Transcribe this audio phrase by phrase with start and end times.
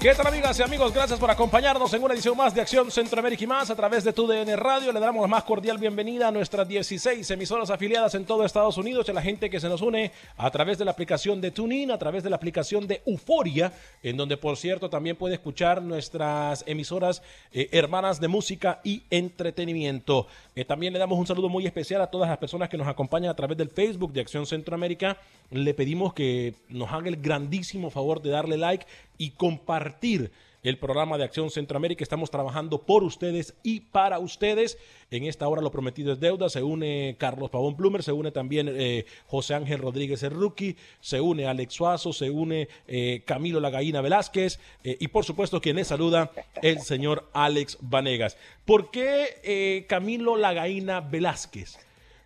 [0.00, 0.94] ¿Qué tal amigas y amigos?
[0.94, 4.12] Gracias por acompañarnos en una edición más de Acción Centroamérica y más a través de
[4.12, 4.92] TUDN Radio.
[4.92, 9.08] Le damos la más cordial bienvenida a nuestras 16 emisoras afiliadas en todo Estados Unidos
[9.08, 11.90] y a la gente que se nos une a través de la aplicación de TuneIn,
[11.90, 16.62] a través de la aplicación de Euforia, en donde por cierto también puede escuchar nuestras
[16.68, 20.28] emisoras eh, hermanas de música y entretenimiento.
[20.54, 23.30] Eh, también le damos un saludo muy especial a todas las personas que nos acompañan
[23.30, 25.16] a través del Facebook de Acción Centroamérica.
[25.50, 28.86] Le pedimos que nos haga el grandísimo favor de darle like
[29.18, 30.30] y compartir
[30.62, 32.02] el programa de Acción Centroamérica.
[32.02, 34.78] Estamos trabajando por ustedes y para ustedes.
[35.10, 36.48] En esta hora lo prometido es deuda.
[36.48, 41.20] Se une Carlos Pavón Plumer, se une también eh, José Ángel Rodríguez el Rookie, se
[41.20, 45.88] une Alex Suazo, se une eh, Camilo Lagaína Velázquez eh, y por supuesto quien les
[45.88, 48.36] saluda, el señor Alex Vanegas.
[48.64, 51.78] ¿Por qué Camilo Lagaína Velázquez?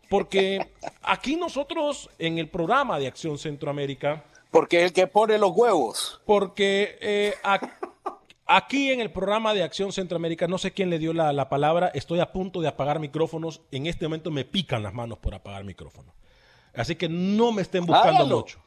[0.09, 0.69] Porque
[1.03, 6.21] aquí nosotros en el programa de Acción Centroamérica porque es el que pone los huevos.
[6.27, 7.35] Porque eh,
[8.47, 12.21] aquí en el programa de Acción Centroamérica, no sé quién le dio la, palabra, estoy
[12.21, 13.63] a punto de apagar micrófonos.
[13.73, 16.15] En este momento me pican las manos por apagar micrófonos.
[16.75, 18.61] Así que no me estén buscando mucho.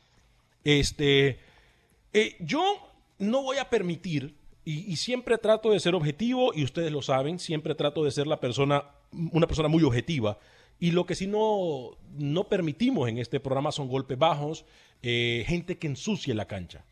[0.63, 1.39] Este,
[2.11, 2.63] eh, yo
[3.19, 4.35] no voy a permitir,
[4.65, 8.25] y, y, siempre trato de ser objetivo, y ustedes lo saben, siempre trato de ser
[8.25, 8.85] la persona,
[9.31, 10.39] una persona muy objetiva.
[10.79, 14.65] Y lo que sí no, no permitimos en este programa son golpes bajos,
[15.01, 16.85] eh, gente que ensucie la cancha.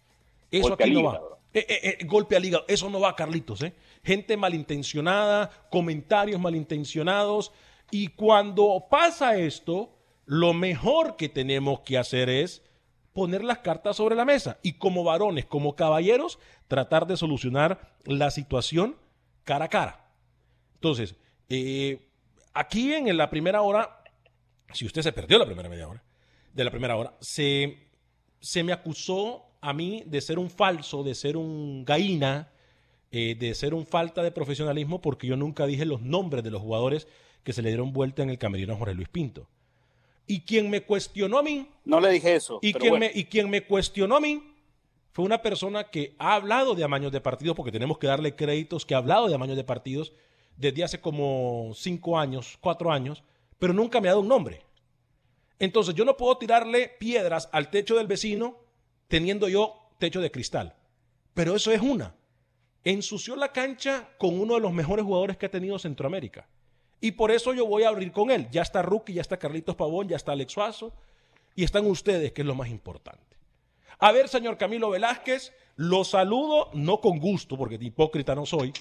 [0.52, 1.22] Eso aquí no va.
[1.54, 3.64] Eh, eh, golpe al hígado, eso no va, Carlitos.
[4.04, 7.52] Gente malintencionada, comentarios malintencionados.
[7.92, 9.96] Y cuando pasa esto,
[10.26, 12.64] lo mejor que tenemos que hacer es
[13.14, 18.32] poner las cartas sobre la mesa y como varones, como caballeros, tratar de solucionar la
[18.32, 18.96] situación
[19.44, 20.12] cara a cara.
[20.76, 21.16] Entonces,
[22.54, 24.04] aquí en la primera hora,
[24.74, 26.04] si usted se perdió la primera media hora,
[26.54, 27.84] de la primera hora, se
[28.44, 32.52] se me acusó a mí de ser un falso, de ser un gaína,
[33.10, 36.62] eh, de ser un falta de profesionalismo, porque yo nunca dije los nombres de los
[36.62, 37.08] jugadores
[37.44, 39.48] que se le dieron vuelta en el camerino a Jorge Luis Pinto.
[40.28, 41.70] Y quien me cuestionó a mí.
[41.86, 42.60] No le dije eso.
[42.62, 44.44] Y, quien, me, y quien me cuestionó a mí
[45.14, 48.86] fue una persona que ha hablado de amaños de partidos, porque tenemos que darle créditos,
[48.86, 50.12] que ha hablado de amaños de partidos
[50.58, 53.24] desde hace como cinco años, cuatro años,
[53.60, 54.62] pero nunca me ha dado un nombre.
[55.60, 58.58] Entonces yo no puedo tirarle piedras al techo del vecino
[59.08, 60.76] teniendo yo techo de cristal.
[61.34, 62.16] Pero eso es una.
[62.84, 66.48] Ensució la cancha con uno de los mejores jugadores que ha tenido Centroamérica.
[67.00, 68.48] Y por eso yo voy a abrir con él.
[68.52, 70.94] Ya está Rookie, ya está Carlitos Pavón, ya está Alex Suazo.
[71.56, 73.38] Y están ustedes, que es lo más importante.
[74.00, 78.74] A ver, señor Camilo Velázquez, lo saludo, no con gusto, porque de hipócrita no soy,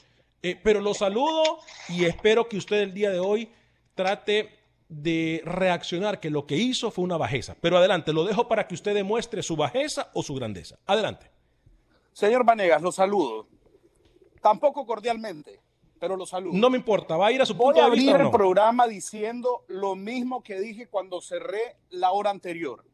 [0.42, 3.50] eh, pero lo saludo y espero que usted el día de hoy
[3.94, 4.50] trate
[4.88, 7.56] de reaccionar que lo que hizo fue una bajeza.
[7.60, 10.78] Pero adelante, lo dejo para que usted demuestre su bajeza o su grandeza.
[10.86, 11.30] Adelante.
[12.12, 13.46] Señor Vanegas, lo saludo.
[14.42, 15.60] Tampoco cordialmente,
[15.98, 16.58] pero lo saludo.
[16.58, 19.64] No me importa, va a ir a su punto de a abrir el programa diciendo
[19.68, 22.84] lo mismo que dije cuando cerré la hora anterior.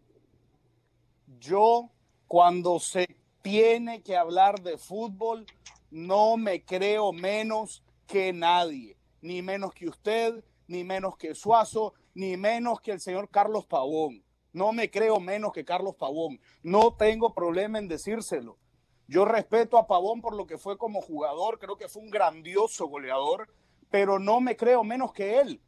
[1.40, 1.90] Yo,
[2.26, 3.08] cuando se
[3.42, 5.46] tiene que hablar de fútbol,
[5.90, 12.36] no me creo menos que nadie, ni menos que usted, ni menos que Suazo, ni
[12.36, 14.24] menos que el señor Carlos Pavón.
[14.52, 16.40] No me creo menos que Carlos Pavón.
[16.62, 18.58] No tengo problema en decírselo.
[19.06, 22.86] Yo respeto a Pavón por lo que fue como jugador, creo que fue un grandioso
[22.86, 23.48] goleador,
[23.90, 25.62] pero no me creo menos que él.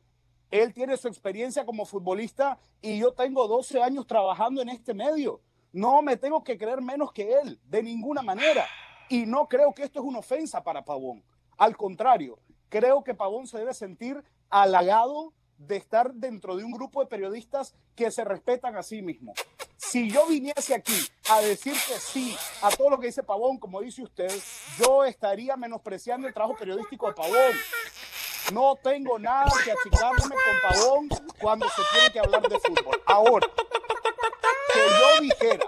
[0.50, 5.40] Él tiene su experiencia como futbolista y yo tengo 12 años trabajando en este medio.
[5.72, 8.66] No me tengo que creer menos que él, de ninguna manera.
[9.10, 11.24] Y no creo que esto es una ofensa para Pavón.
[11.58, 17.00] Al contrario, creo que Pavón se debe sentir halagado de estar dentro de un grupo
[17.00, 19.36] de periodistas que se respetan a sí mismos.
[19.76, 20.94] Si yo viniese aquí
[21.28, 24.30] a decir que sí a todo lo que dice Pavón, como dice usted,
[24.78, 27.56] yo estaría menospreciando el trabajo periodístico de Pavón.
[28.52, 31.08] No tengo nada que achicarme con Pavón
[31.40, 33.02] cuando se tiene que hablar de fútbol.
[33.06, 33.48] Ahora,
[34.72, 35.66] que yo dijera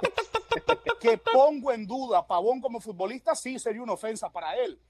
[1.00, 4.80] que pongo en duda Pavón como futbolista, sí sería una ofensa para él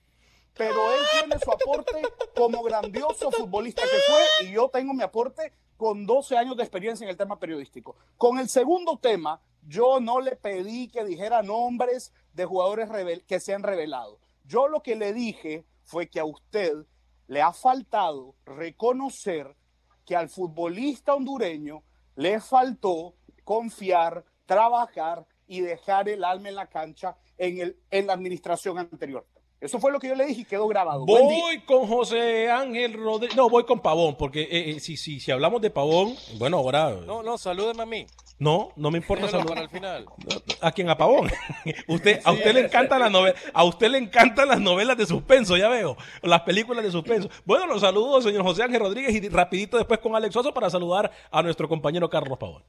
[0.54, 2.02] pero él tiene su aporte
[2.36, 7.04] como grandioso futbolista que fue y yo tengo mi aporte con 12 años de experiencia
[7.04, 7.96] en el tema periodístico.
[8.16, 12.88] Con el segundo tema, yo no le pedí que dijera nombres de jugadores
[13.26, 14.20] que se han revelado.
[14.44, 16.86] Yo lo que le dije fue que a usted
[17.26, 19.56] le ha faltado reconocer
[20.04, 21.82] que al futbolista hondureño
[22.16, 23.14] le faltó
[23.44, 29.26] confiar, trabajar y dejar el alma en la cancha en, el, en la administración anterior.
[29.60, 31.04] Eso fue lo que yo le dije y quedó grabado.
[31.04, 33.36] Voy con José Ángel Rodríguez.
[33.36, 36.90] No, voy con Pavón, porque eh, eh, si, si, si hablamos de Pavón, bueno, ahora.
[37.06, 38.06] No, no, salúdeme a mí.
[38.38, 39.58] No, no me importa saludar.
[39.58, 40.06] al final.
[40.62, 40.88] ¿A quién?
[40.88, 41.30] A Pavón.
[41.86, 45.56] usted, a usted le encanta la novela, a usted le encantan las novelas de suspenso,
[45.56, 45.96] ya veo.
[46.22, 47.28] Las películas de suspenso.
[47.44, 51.12] Bueno, los saludos, señor José Ángel Rodríguez, y rapidito después con Alex Oso para saludar
[51.30, 52.64] a nuestro compañero Carlos Pavón.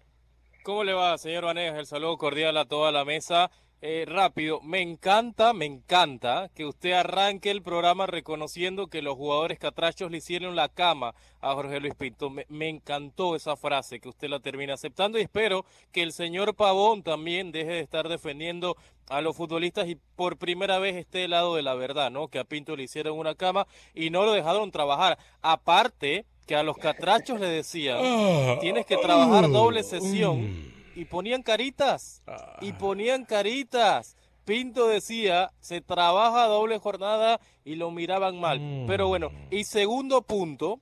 [0.63, 1.77] ¿Cómo le va, señor Vanegas?
[1.77, 3.51] El saludo cordial a toda la mesa.
[3.81, 9.59] Eh, rápido, me encanta, me encanta que usted arranque el programa reconociendo que los jugadores
[9.59, 12.29] catrachos le hicieron la cama a Jorge Luis Pinto.
[12.29, 16.55] Me, me, encantó esa frase que usted la termina aceptando y espero que el señor
[16.55, 18.77] Pavón también deje de estar defendiendo
[19.09, 22.29] a los futbolistas y por primera vez esté del lado de la verdad, ¿no?
[22.29, 25.17] Que a Pinto le hicieron una cama y no lo dejaron trabajar.
[25.41, 31.05] Aparte que a los catrachos le decían, ah, tienes que trabajar doble sesión mm y
[31.05, 32.21] ponían caritas.
[32.61, 32.77] Y ah.
[32.77, 34.15] ponían caritas.
[34.45, 38.59] Pinto decía, se trabaja doble jornada y lo miraban mal.
[38.59, 38.87] Mm.
[38.87, 40.81] Pero bueno, y segundo punto,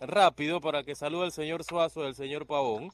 [0.00, 2.90] rápido, para que salude el señor Suazo, el señor Pavón.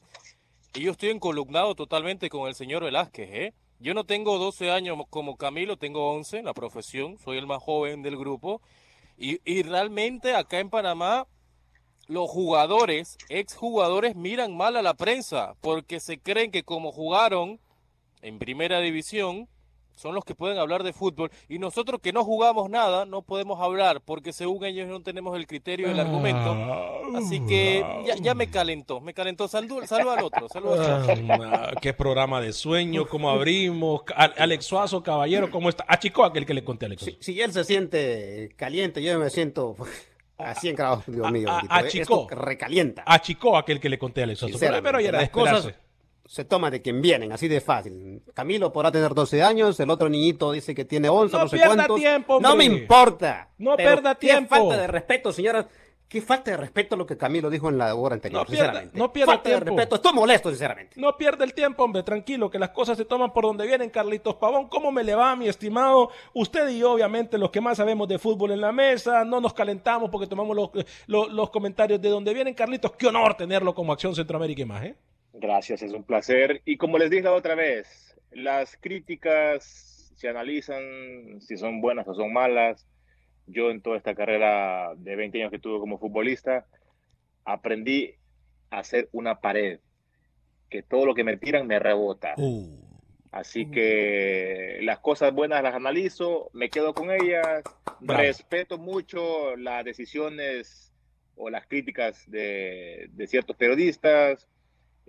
[0.75, 3.53] Y yo estoy encolumnado totalmente con el señor Velázquez, ¿eh?
[3.79, 7.63] Yo no tengo 12 años como Camilo, tengo 11 en la profesión, soy el más
[7.63, 8.61] joven del grupo.
[9.17, 11.25] Y, y realmente acá en Panamá
[12.09, 17.59] los jugadores, exjugadores, miran mal a la prensa porque se creen que como jugaron
[18.21, 19.47] en primera división,
[19.95, 23.59] son los que pueden hablar de fútbol y nosotros que no jugamos nada no podemos
[23.59, 26.55] hablar porque según ellos no tenemos el criterio y el argumento.
[27.15, 27.85] Así que
[28.21, 29.47] ya, me calentó, me calentó.
[29.47, 34.01] Salud, salud al otro, salud ah, Qué programa de sueño, cómo abrimos.
[34.15, 35.85] Alex Suazo, caballero, ¿cómo está?
[35.87, 37.03] Achicó aquel que le conté a Alex.
[37.03, 39.75] Si, si él se siente caliente, yo me siento
[40.39, 41.49] Así en grados, Dios mío.
[41.49, 42.27] A, Chico.
[42.29, 43.03] recalienta.
[43.21, 45.73] Chico aquel que le conté a Alex Pero, pero ya las cosas
[46.29, 48.21] se toma de quien vienen, así de fácil.
[48.35, 51.59] Camilo podrá tener 12 años, el otro niñito dice que tiene 11, no, no sé
[51.59, 51.99] cuántos.
[51.99, 53.49] Tiempo, no me importa.
[53.57, 54.55] No pierda tiempo.
[54.55, 55.67] Falta de respeto, señora.
[56.09, 58.97] Qué falta de respeto lo que Camilo dijo en la hora anterior, no sinceramente.
[58.97, 59.95] no pierda falta de respeto.
[59.97, 60.99] Estoy molesto, sinceramente.
[60.99, 62.01] No pierde el tiempo, hombre.
[62.01, 64.69] Tranquilo, que las cosas se toman por donde vienen, Carlitos Pavón.
[64.69, 66.09] ¿Cómo me le va, mi estimado?
[66.33, 69.53] Usted y yo, obviamente, los que más sabemos de fútbol en la mesa, no nos
[69.53, 70.57] calentamos porque tomamos
[71.05, 72.55] los, los, comentarios de donde vienen.
[72.55, 74.95] Carlitos, qué honor tenerlo como Acción Centroamérica y más, ¿eh?
[75.33, 76.63] Gracias, es un placer.
[76.65, 82.15] Y como les dije la otra vez, las críticas se analizan si son buenas o
[82.15, 82.88] son malas
[83.49, 86.65] yo en toda esta carrera de 20 años que tuve como futbolista,
[87.45, 88.15] aprendí
[88.69, 89.79] a hacer una pared,
[90.69, 92.33] que todo lo que me tiran me rebota.
[92.37, 92.79] Uh.
[93.31, 93.71] Así uh.
[93.71, 97.63] que las cosas buenas las analizo, me quedo con ellas,
[98.01, 100.93] respeto mucho las decisiones
[101.35, 104.47] o las críticas de, de ciertos periodistas,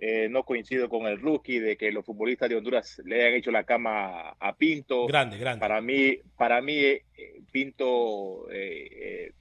[0.03, 3.51] eh, no coincido con el rookie de que los futbolistas de Honduras le hayan hecho
[3.51, 5.05] la cama a Pinto.
[5.05, 5.59] Grande, grande.
[5.59, 7.03] Para mí, para mí eh,
[7.51, 9.31] Pinto eh,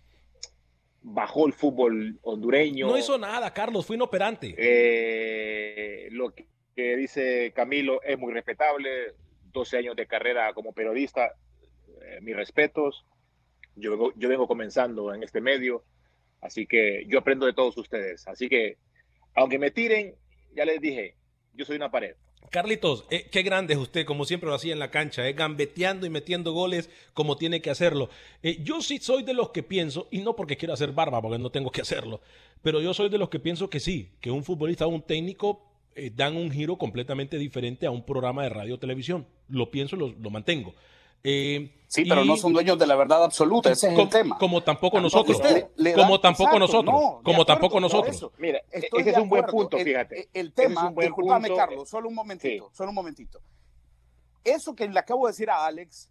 [1.01, 2.89] bajó el fútbol hondureño.
[2.89, 4.51] No hizo nada, Carlos, fue inoperante.
[6.11, 9.15] lo que, dice Camilo es muy respetable.
[9.53, 11.37] 12 años de carrera como periodista,
[12.21, 13.07] mis respetos.
[13.77, 15.85] Yo, yo vengo comenzando en este medio,
[16.43, 18.29] así que yo aprendo de todos ustedes.
[18.29, 18.77] Así que,
[19.35, 20.15] aunque me tiren,
[20.55, 21.17] ya les dije,
[21.55, 22.15] yo soy una pared.
[22.51, 26.07] Carlitos, eh, qué grande es usted, como siempre lo hacía en la cancha, eh, gambeteando
[26.07, 28.09] y metiendo goles como tiene que hacerlo.
[28.43, 31.39] Eh, yo sí soy de los que pienso, y no porque quiero hacer barba, porque
[31.39, 32.21] no tengo que hacerlo,
[32.63, 35.71] pero yo soy de los que pienso que sí, que un futbolista o un técnico
[35.95, 39.27] eh, dan un giro completamente diferente a un programa de radio o televisión.
[39.49, 40.75] Lo pienso, lo, lo mantengo.
[41.23, 44.09] Eh, sí, pero y- no son dueños de la verdad absoluta, ese es como, el
[44.11, 44.39] tema.
[44.39, 45.37] como tampoco nosotros.
[45.37, 46.95] usted como tampoco exacto, nosotros.
[46.95, 48.31] no, como acuerdo, tampoco nosotros.
[48.39, 50.15] Mira, Estoy ese de es un buen punto, El- fíjate.
[50.17, 51.61] El, el Ese es tema, un buen discúlpame, punto.
[51.61, 53.41] Carlos, solo un momentito, solo un momentito.
[54.45, 56.09] Eso que le acabo de decir a Alex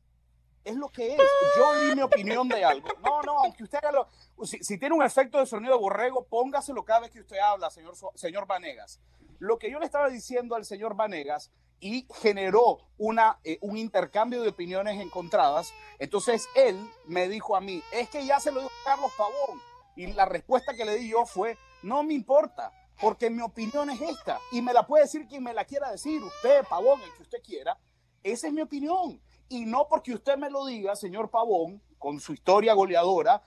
[0.63, 1.17] es lo que es.
[1.57, 2.87] Yo di mi opinión de algo.
[3.03, 4.45] No, no, aunque usted haga lo.
[4.45, 7.69] Si, si tiene un efecto de sonido de borrego, póngaselo cada vez que usted habla,
[7.71, 8.99] señor, señor Vanegas.
[9.39, 11.49] Lo que yo le estaba diciendo al señor Vanegas
[11.79, 15.73] y generó una, eh, un intercambio de opiniones encontradas.
[15.99, 19.61] Entonces él me dijo a mí, es que ya se lo dijo Carlos Pavón.
[19.95, 22.71] Y la respuesta que le di yo fue, no me importa,
[23.01, 24.39] porque mi opinión es esta.
[24.51, 27.41] Y me la puede decir quien me la quiera decir, usted, Pavón, el que usted
[27.43, 27.77] quiera.
[28.23, 29.21] Esa es mi opinión.
[29.47, 33.41] Y no porque usted me lo diga, señor Pavón, con su historia goleadora,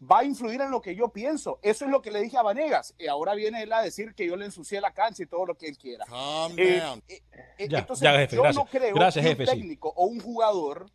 [0.00, 1.58] va a influir en lo que yo pienso.
[1.62, 2.94] Eso es lo que le dije a Vanegas.
[2.98, 5.56] Y ahora viene él a decir que yo le ensucié la cancha y todo lo
[5.56, 6.04] que él quiera.
[6.56, 7.22] Eh, eh,
[7.58, 8.64] eh, Ya, entonces, ya, jefe, yo gracias.
[8.64, 9.54] no creo Gracias, que jefe, un sí.
[9.54, 10.86] técnico o un jugador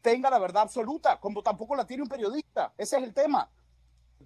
[0.00, 2.72] tenga la verdad absoluta, como tampoco la tiene un periodista.
[2.76, 3.50] Ese es el tema.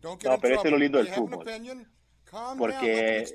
[0.02, 1.44] No, pero eso es lo lindo del fútbol.
[2.58, 3.26] Porque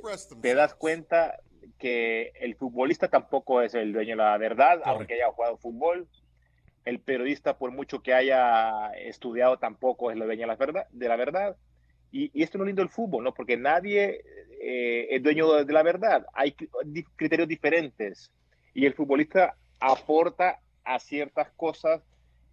[0.42, 1.40] te das cuenta
[1.78, 6.08] que el futbolista tampoco es el dueño de la verdad, aunque haya jugado fútbol.
[6.88, 10.88] El periodista, por mucho que haya estudiado, tampoco es dueño de la verdad.
[10.92, 11.58] De la verdad.
[12.14, 13.34] Y, esto es lo lindo del fútbol, ¿no?
[13.34, 14.22] Porque nadie
[14.62, 16.26] eh, es dueño de, la verdad.
[16.34, 16.54] Hay
[17.18, 18.32] criterios diferentes.
[18.74, 22.02] Y el futbolista aporta a ciertas cosas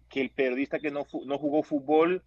[0.09, 2.21] que el periodista que no, no jugó fútbol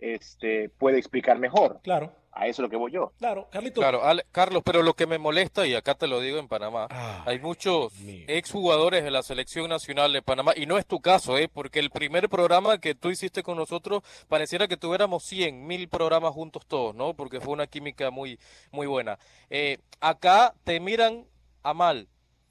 [0.00, 1.80] este, puede explicar mejor.
[1.82, 2.12] Claro.
[2.32, 3.12] A eso es lo que voy yo.
[3.18, 3.82] Claro, Carlitos.
[3.82, 6.86] Claro, Ale- Carlos, pero lo que me molesta, y acá te lo digo en Panamá,
[6.88, 7.92] Ah, hay muchos
[8.28, 11.48] exjugadores de la selección nacional de Panamá, y no es tu caso, ¿eh?
[11.52, 16.32] porque el primer programa que tú hiciste con nosotros pareciera que tuviéramos 100, mil programas
[16.32, 17.14] juntos todos, ¿no?
[17.14, 18.38] Porque fue una química muy,
[18.70, 19.18] muy buena.
[19.50, 21.26] Eh, acá te miran
[21.64, 22.08] a mal,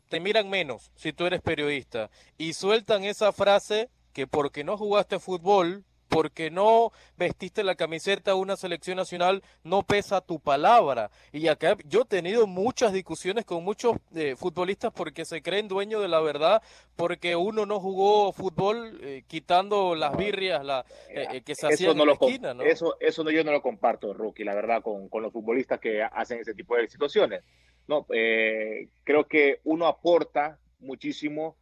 [0.09, 5.19] te miran menos si tú eres periodista, y sueltan esa frase que porque no jugaste
[5.19, 11.11] fútbol, porque no vestiste la camiseta de una selección nacional, no pesa tu palabra.
[11.31, 16.01] Y acá yo he tenido muchas discusiones con muchos eh, futbolistas porque se creen dueños
[16.01, 16.61] de la verdad,
[16.95, 21.95] porque uno no jugó fútbol eh, quitando las birrias la, eh, eh, que se hacían
[21.95, 22.63] no en la esquina, ¿no?
[22.63, 26.01] eso, eso no, yo no lo comparto, Rookie, la verdad, con, con los futbolistas que
[26.03, 27.43] hacen ese tipo de situaciones.
[27.87, 31.55] No, eh, creo que uno aporta muchísimo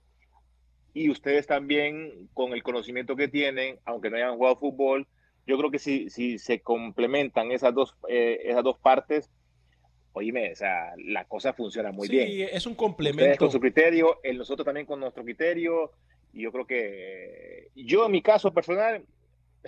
[0.94, 5.08] y ustedes también, con el conocimiento que tienen, aunque no hayan jugado fútbol,
[5.46, 9.32] yo creo que si, si se complementan esas dos, eh, esas dos partes,
[10.14, 12.50] oíme, o sea, la cosa funciona muy sí, bien.
[12.52, 13.38] es un Ustedes complemento.
[13.38, 15.92] con su criterio, el nosotros también con nuestro criterio,
[16.34, 19.06] y yo creo que yo en mi caso personal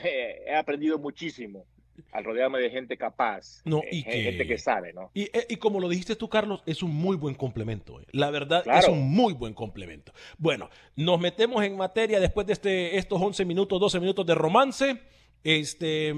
[0.04, 1.66] eh, he aprendido muchísimo
[2.12, 5.12] al rodearme de gente capaz, No, eh, y que- gente que sabe, ¿no?
[5.14, 8.00] Y, eh, y como lo dijiste tú, Carlos, es un muy buen complemento.
[8.02, 8.06] eh.
[8.12, 10.12] La verdad, es un muy buen complemento.
[10.38, 14.98] Bueno, nos metemos en materia después de este, estos 11 minutos, 12 minutos de romance.
[15.44, 16.14] Este,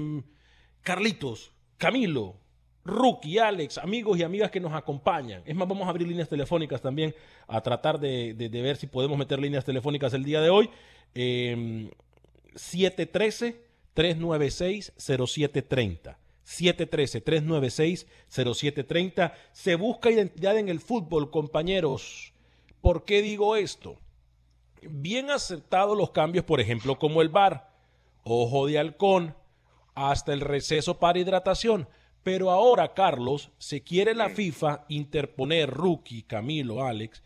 [0.82, 2.36] Carlitos, Camilo,
[2.84, 5.42] Rookie, Alex, amigos y amigas que nos acompañan.
[5.46, 7.14] Es más, vamos a abrir líneas telefónicas también
[7.46, 10.68] a tratar de, de- de ver si podemos meter líneas telefónicas el día de hoy.
[11.14, 11.88] Eh,
[13.94, 16.16] 713-396-0730.
[16.46, 19.32] 713-396-0730.
[19.52, 22.32] Se busca identidad en el fútbol, compañeros.
[22.80, 24.00] ¿Por qué digo esto?
[24.82, 27.70] Bien aceptados los cambios, por ejemplo, como el bar,
[28.24, 29.36] ojo de halcón,
[29.94, 31.86] hasta el receso para hidratación.
[32.22, 37.22] Pero ahora, Carlos, se quiere la FIFA interponer, Rookie, Camilo, Alex,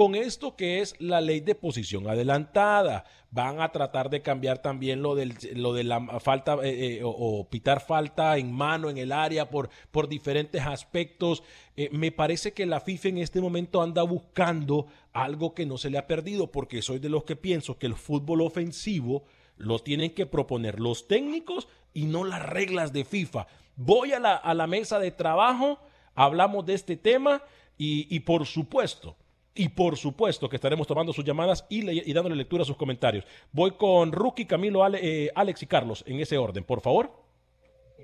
[0.00, 3.04] con esto que es la ley de posición adelantada.
[3.30, 7.46] Van a tratar de cambiar también lo, del, lo de la falta eh, eh, o,
[7.50, 11.42] pitar falta en mano en el área por, por diferentes aspectos.
[11.76, 15.90] Eh, me parece que la FIFA en este momento anda buscando algo que no se
[15.90, 19.24] le ha perdido, porque soy de los que pienso que el fútbol ofensivo
[19.58, 23.48] lo tienen que proponer los técnicos y no las reglas de FIFA.
[23.76, 25.78] Voy a la, a la mesa de trabajo,
[26.14, 27.42] hablamos de este tema
[27.76, 29.18] y, y por supuesto,
[29.60, 32.76] y por supuesto que estaremos tomando sus llamadas y, le- y dándole lectura a sus
[32.76, 33.24] comentarios.
[33.52, 37.12] Voy con Rookie, Camilo, Ale- eh, Alex y Carlos en ese orden, por favor.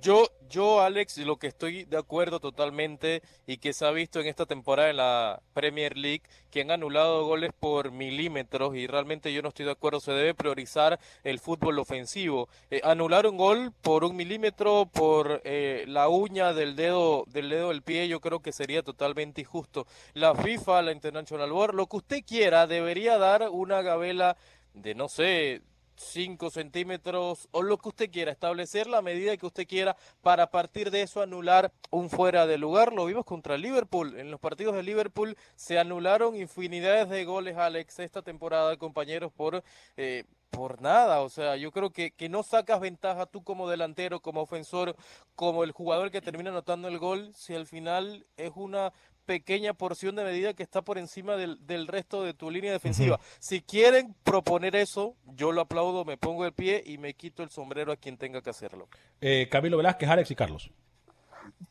[0.02, 4.26] Yo, yo, Alex, lo que estoy de acuerdo totalmente y que se ha visto en
[4.26, 9.42] esta temporada en la Premier League, que han anulado goles por milímetros y realmente yo
[9.42, 12.48] no estoy de acuerdo, se debe priorizar el fútbol ofensivo.
[12.70, 17.68] Eh, anular un gol por un milímetro, por eh, la uña del dedo, del dedo
[17.70, 19.86] del pie, yo creo que sería totalmente injusto.
[20.14, 24.36] La FIFA, la International Board, lo que usted quiera, debería dar una gabela
[24.74, 25.62] de, no sé,
[25.96, 30.50] 5 centímetros o lo que usted quiera, establecer la medida que usted quiera para a
[30.50, 32.92] partir de eso anular un fuera de lugar.
[32.92, 34.18] Lo vimos contra Liverpool.
[34.18, 39.62] En los partidos de Liverpool se anularon infinidades de goles, Alex, esta temporada, compañeros, por...
[39.96, 44.20] Eh, por nada, o sea, yo creo que, que no sacas ventaja tú como delantero,
[44.20, 44.96] como ofensor,
[45.34, 48.92] como el jugador que termina anotando el gol, si al final es una
[49.26, 53.20] pequeña porción de medida que está por encima del, del resto de tu línea defensiva.
[53.38, 57.50] Si quieren proponer eso, yo lo aplaudo, me pongo el pie y me quito el
[57.50, 58.88] sombrero a quien tenga que hacerlo.
[59.20, 60.70] Eh, Camilo Velázquez, Alex y Carlos.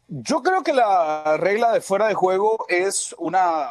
[0.07, 3.69] Yo creo que la regla de fuera de juego es una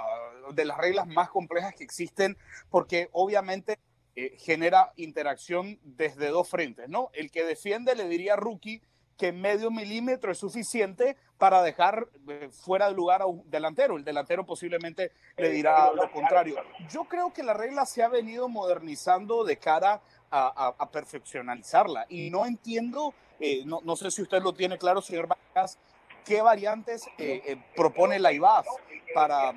[0.52, 2.36] de las reglas más complejas que existen
[2.70, 3.78] porque obviamente
[4.16, 7.10] eh, genera interacción desde dos frentes, ¿no?
[7.14, 8.82] El que defiende le diría rookie
[9.16, 13.96] que medio milímetro es suficiente para dejar eh, fuera de lugar a un delantero.
[13.96, 16.56] El delantero posiblemente le dirá lo contrario.
[16.90, 22.28] Yo creo que la regla se ha venido modernizando de cara a, a, perfeccionalizarla y
[22.30, 25.78] no entiendo, eh, no, no, sé si usted lo tiene claro, señor Vargas,
[26.24, 28.66] qué variantes eh, propone la IBAF
[29.14, 29.54] para,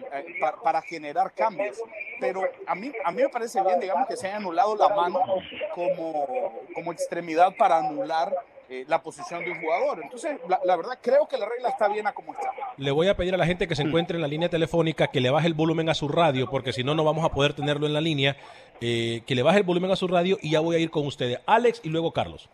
[0.62, 1.78] para, generar cambios.
[2.20, 5.20] Pero a mí, a mí me parece bien, digamos, que se haya anulado la mano
[5.74, 8.34] como, como extremidad para anular
[8.70, 10.02] eh, la posición de un jugador.
[10.04, 12.52] Entonces, la, la, verdad, creo que la regla está bien a como está.
[12.78, 15.22] Le voy a pedir a la gente que se encuentre en la línea telefónica que
[15.22, 17.88] le baje el volumen a su radio, porque si no, no vamos a poder tenerlo
[17.88, 18.38] en la línea.
[18.80, 21.08] Eh, que le baje el volumen a su radio y ya voy a ir con
[21.08, 21.40] ustedes.
[21.46, 22.50] Alex y luego Carlos.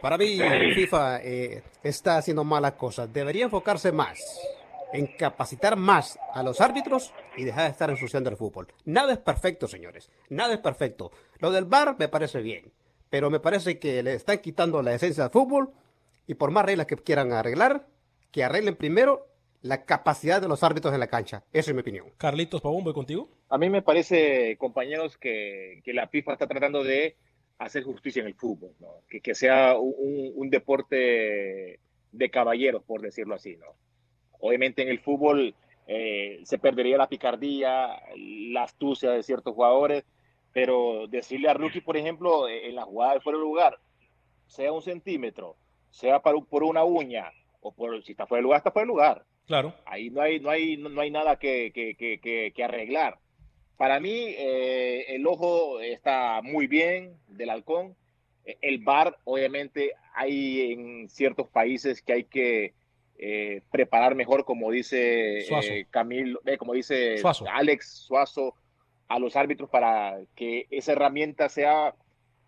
[0.00, 0.38] Para mí,
[0.74, 3.12] FIFA eh, está haciendo malas cosas.
[3.12, 4.18] Debería enfocarse más
[4.92, 8.68] en capacitar más a los árbitros y dejar de estar ensuciando el fútbol.
[8.84, 10.10] Nada es perfecto, señores.
[10.28, 11.10] Nada es perfecto.
[11.38, 12.72] Lo del VAR me parece bien
[13.10, 15.70] pero me parece que le están quitando la esencia del fútbol
[16.26, 17.86] y por más reglas que quieran arreglar,
[18.32, 19.26] que arreglen primero
[19.62, 21.44] la capacidad de los árbitros en la cancha.
[21.52, 22.06] Esa es mi opinión.
[22.18, 23.28] Carlitos Pavón, voy contigo.
[23.48, 27.16] A mí me parece, compañeros, que, que la FIFA está tratando de
[27.58, 28.88] hacer justicia en el fútbol, ¿no?
[29.08, 31.80] que, que, sea un, un, deporte
[32.12, 33.56] de caballeros, por decirlo así.
[33.56, 33.66] ¿no?
[34.40, 35.54] Obviamente en el fútbol
[35.86, 40.04] eh, se perdería la picardía, la astucia de ciertos jugadores,
[40.56, 43.78] pero decirle a Rookie, por ejemplo, en la jugada de fuera de lugar,
[44.46, 45.54] sea un centímetro,
[45.90, 48.88] sea por, por una uña, o por si está fuera de lugar, está fuera de
[48.88, 49.24] lugar.
[49.46, 49.74] Claro.
[49.84, 53.18] Ahí no hay, no hay, no, hay nada que, que, que, que arreglar.
[53.76, 57.94] Para mí, eh, el ojo está muy bien del halcón.
[58.62, 62.72] El bar, obviamente, hay en ciertos países que hay que
[63.18, 67.44] eh, preparar mejor, como dice eh, Camilo, como dice Suazo.
[67.46, 68.54] Alex Suazo,
[69.08, 71.94] a los árbitros para que esa herramienta sea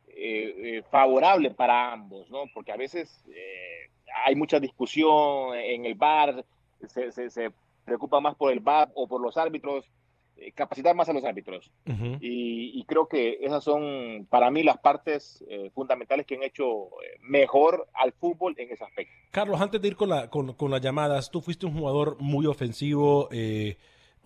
[0.08, 2.44] eh, eh, favorable para ambos, ¿no?
[2.52, 3.90] Porque a veces eh,
[4.26, 6.44] hay mucha discusión en el bar,
[6.88, 7.52] se, se, se,
[7.84, 9.90] preocupa más por el bar o por los árbitros,
[10.36, 11.70] eh, capacitar más a los árbitros.
[11.86, 12.18] Uh -huh.
[12.20, 16.90] y, y, creo que esas son para mí las partes fundamentales que han hecho
[17.20, 19.14] mejor al fútbol en ese aspecto.
[19.30, 22.44] Carlos, antes de ir con, la, con, con las llamadas, tú fuiste un jugador muy
[22.46, 23.28] ofensivo.
[23.30, 23.76] Eh,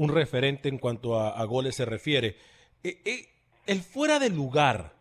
[0.03, 2.35] un referente en cuanto a, a goles se refiere.
[2.83, 3.29] Eh, eh,
[3.67, 4.95] el fuera de lugar,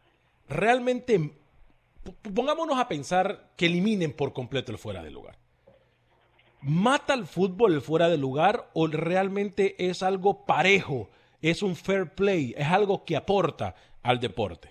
[0.47, 1.31] realmente,
[2.35, 5.37] pongámonos a pensar que eliminen por completo el fuera de lugar.
[6.61, 11.09] ¿Mata el fútbol el fuera de lugar o realmente es algo parejo?
[11.41, 12.53] ¿Es un fair play?
[12.55, 14.69] ¿Es algo que aporta al deporte?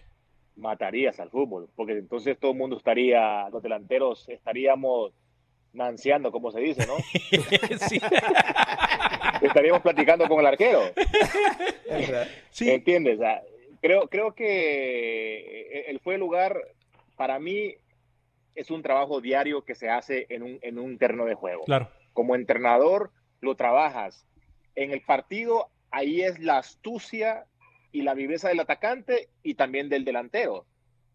[0.55, 5.13] Matarías al fútbol, porque entonces todo el mundo estaría, los delanteros estaríamos
[5.73, 6.95] nanceando, como se dice, ¿no?
[7.89, 8.01] sí.
[9.41, 10.81] Estaríamos platicando con el arquero.
[12.51, 12.71] Sí.
[12.71, 13.19] ¿Entiendes?
[13.19, 13.43] O sea,
[13.81, 16.57] creo, creo que el fue lugar,
[17.17, 17.75] para mí,
[18.55, 21.65] es un trabajo diario que se hace en un, en un terreno de juego.
[21.65, 21.89] Claro.
[22.13, 24.27] Como entrenador, lo trabajas.
[24.75, 27.47] En el partido, ahí es la astucia
[27.93, 30.67] y la viveza del atacante y también del delantero.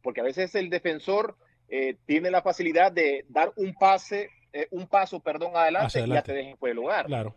[0.02, 1.36] Porque a veces el defensor
[1.70, 6.14] eh, tiene la facilidad de dar un pase eh, un paso, perdón, adelante, adelante, y
[6.14, 7.06] ya te dejen fuera de lugar.
[7.08, 7.36] Claro.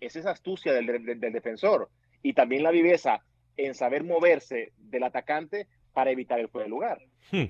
[0.00, 1.90] Esa es astucia del, del, del, defensor.
[2.22, 3.20] Y también la viveza
[3.56, 6.98] en saber moverse del atacante para evitar el fuera de lugar.
[7.30, 7.44] Hmm.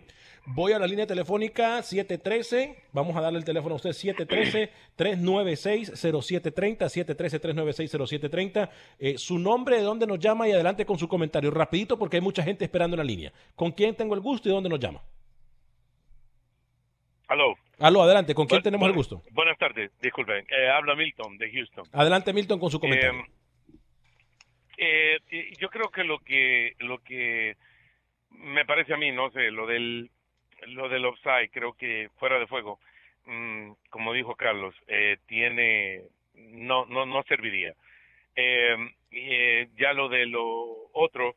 [0.47, 8.71] Voy a la línea telefónica 713, vamos a darle el teléfono a usted 713-396-0730, 713-396-0730.
[9.01, 11.51] Eh, su nombre, de dónde nos llama y adelante con su comentario.
[11.51, 13.33] Rapidito porque hay mucha gente esperando en la línea.
[13.57, 15.03] ¿Con quién tengo el gusto y dónde nos llama?
[17.29, 17.57] Aló.
[17.79, 18.35] Aló, adelante.
[18.35, 19.23] ¿Con quién Bu tenemos el gusto?
[19.33, 20.47] Buenas tardes, disculpen.
[20.49, 21.85] Eh, habla Milton de Houston.
[21.93, 23.25] Adelante, Milton, con su comentario.
[24.79, 27.57] Eh, eh, yo creo que lo que lo que
[28.31, 30.11] me parece a mí, no sé, lo del
[30.69, 32.79] lo del offside, creo que fuera de fuego,
[33.25, 36.03] mmm, como dijo Carlos, eh, tiene
[36.35, 37.75] no no no serviría.
[39.79, 40.45] ya lo de lo
[40.93, 41.37] otro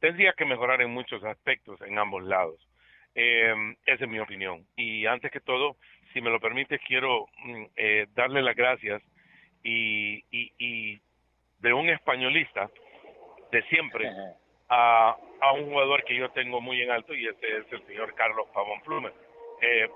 [0.00, 2.58] tendría que mejorar en muchos aspectos en ambos lados
[3.14, 3.54] Eh,
[3.86, 4.66] esa es mi opinión.
[4.76, 5.76] Y antes que todo,
[6.12, 9.02] si me lo permite, quiero mm, eh, darle las gracias
[9.62, 11.00] y, y, y
[11.60, 12.70] de un españolista
[13.50, 14.08] de siempre
[14.68, 18.14] a, a un jugador que yo tengo muy en alto y ese es el señor
[18.14, 19.12] Carlos Pavón Plumer.
[19.60, 19.88] Eh,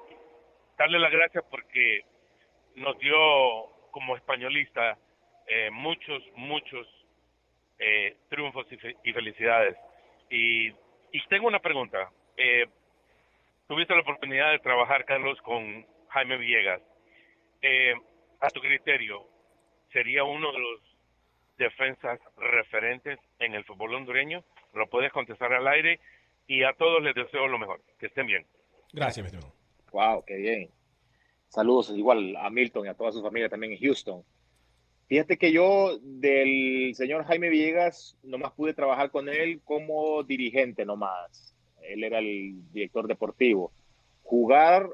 [0.78, 2.02] darle las gracias porque
[2.74, 3.16] nos dio
[3.90, 4.98] como españolista
[5.48, 6.86] eh, muchos, muchos
[7.78, 9.76] eh, triunfos y, fe- y felicidades.
[10.28, 12.10] Y, y tengo una pregunta.
[12.36, 12.66] Eh,
[13.68, 16.82] tuviste la oportunidad de trabajar, Carlos, con Jaime Villegas.
[17.62, 17.94] Eh,
[18.40, 19.26] a tu criterio,
[19.92, 20.80] ¿sería uno de los
[21.58, 24.44] defensas referentes en el fútbol hondureño?
[24.74, 26.00] Lo puedes contestar al aire
[26.46, 27.80] y a todos les deseo lo mejor.
[27.98, 28.46] Que estén bien.
[28.92, 29.54] Gracias, mi estimado.
[29.92, 30.70] Wow, qué bien.
[31.48, 34.22] Saludos igual a Milton y a toda su familia también en Houston.
[35.08, 41.55] Fíjate que yo del señor Jaime Villegas nomás pude trabajar con él como dirigente nomás.
[41.88, 43.72] Él era el director deportivo.
[44.22, 44.88] Jugar,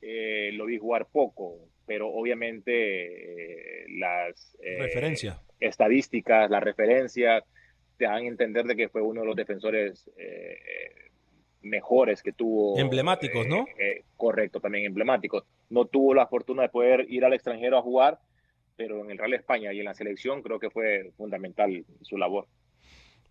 [0.00, 4.78] eh, lo vi jugar poco, pero obviamente eh, las eh,
[5.60, 7.44] estadísticas, las referencias,
[7.96, 10.58] te dan a entender de que fue uno de los defensores eh,
[11.62, 12.78] mejores que tuvo.
[12.78, 13.66] Emblemáticos, ¿no?
[13.78, 15.44] eh, correcto, también emblemáticos.
[15.70, 18.18] No tuvo la fortuna de poder ir al extranjero a jugar,
[18.76, 22.46] pero en el Real España y en la selección creo que fue fundamental su labor.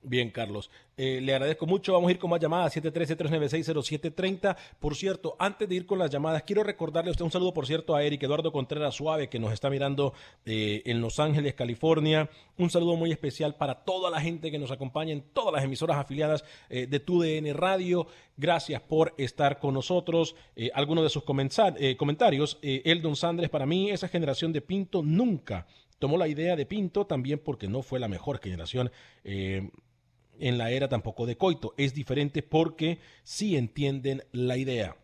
[0.03, 0.71] Bien, Carlos.
[0.97, 1.93] Eh, le agradezco mucho.
[1.93, 2.75] Vamos a ir con más llamadas.
[2.75, 4.55] 713-396-0730.
[4.79, 7.67] Por cierto, antes de ir con las llamadas, quiero recordarle a usted un saludo, por
[7.67, 10.13] cierto, a Eric Eduardo Contreras Suave, que nos está mirando
[10.45, 12.29] eh, en Los Ángeles, California.
[12.57, 15.97] Un saludo muy especial para toda la gente que nos acompaña en todas las emisoras
[15.97, 18.07] afiliadas eh, de TUDN Radio.
[18.37, 20.35] Gracias por estar con nosotros.
[20.55, 22.57] Eh, algunos de sus comentarios.
[22.61, 25.67] Eldon Sandres, para mí, esa generación de Pinto nunca
[25.99, 28.91] tomó la idea de Pinto, también porque no fue la mejor generación.
[30.39, 31.73] En la era tampoco de Coito.
[31.77, 34.97] Es diferente porque sí entienden la idea.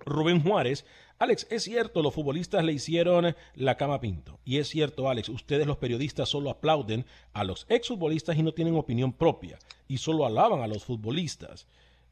[0.00, 0.84] Rubén Juárez,
[1.18, 4.38] Alex, es cierto, los futbolistas le hicieron la cama Pinto.
[4.44, 8.76] Y es cierto, Alex, ustedes los periodistas solo aplauden a los exfutbolistas y no tienen
[8.76, 9.58] opinión propia.
[9.88, 11.66] Y solo alaban a los futbolistas.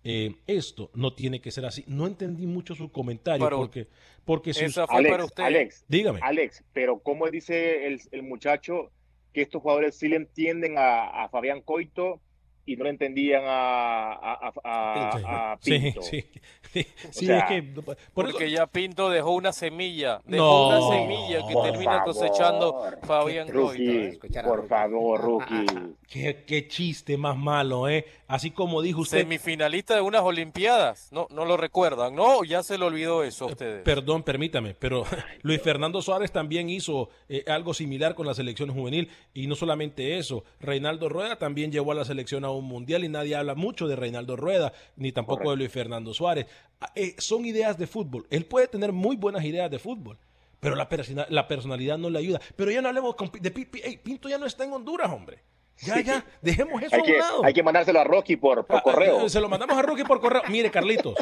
[0.04, 1.84] Eh, esto no tiene que ser así.
[1.86, 3.88] No entendí mucho su comentario porque,
[4.24, 5.42] porque si Esa fue Alex, para usted.
[5.42, 6.20] Alex, Dígame.
[6.22, 8.90] Alex, pero ¿cómo dice el, el muchacho
[9.32, 12.20] que estos jugadores sí le entienden a, a Fabián Coito
[12.66, 16.02] y no le entendían a, a, a- a Sí, Pinto?
[16.02, 16.24] sí,
[16.72, 20.68] sí, sí, sea, es que por eso- Porque ya Pinto dejó una semilla, dejó No,
[20.68, 22.04] una semilla que por termina favor.
[22.14, 23.48] cosechando Fabián.
[23.48, 25.66] Rookie, por favor, rookie.
[26.08, 28.06] Qué, qué chiste más malo, ¿eh?
[28.28, 29.18] Así como dijo usted.
[29.18, 32.44] Semifinalista de unas Olimpiadas, no, no lo recuerdan, ¿no?
[32.44, 33.82] Ya se le olvidó eso a ustedes.
[33.82, 35.04] Perdón, permítame, pero
[35.42, 40.16] Luis Fernando Suárez también hizo eh, algo similar con la selección juvenil y no solamente
[40.18, 43.86] eso, Reinaldo Rueda también llevó a la selección a un mundial y nadie habla mucho
[43.88, 46.46] de Reinaldo Rueda ni tampoco de Luis Fernando Suárez.
[46.80, 48.26] Ah, eh, son ideas de fútbol.
[48.30, 50.18] Él puede tener muy buenas ideas de fútbol,
[50.60, 52.40] pero la, persona- la personalidad no le ayuda.
[52.56, 55.42] Pero ya no hablemos con de Pinto ya no está en Honduras, hombre.
[55.80, 57.44] Ya, ya, dejemos eso Hay a un que, lado.
[57.44, 59.26] hay que mandárselo a Rocky por, por Ah, correo.
[59.26, 60.42] eh, Se lo mandamos a Rookie por correo.
[60.48, 61.14] Mire, Carlitos,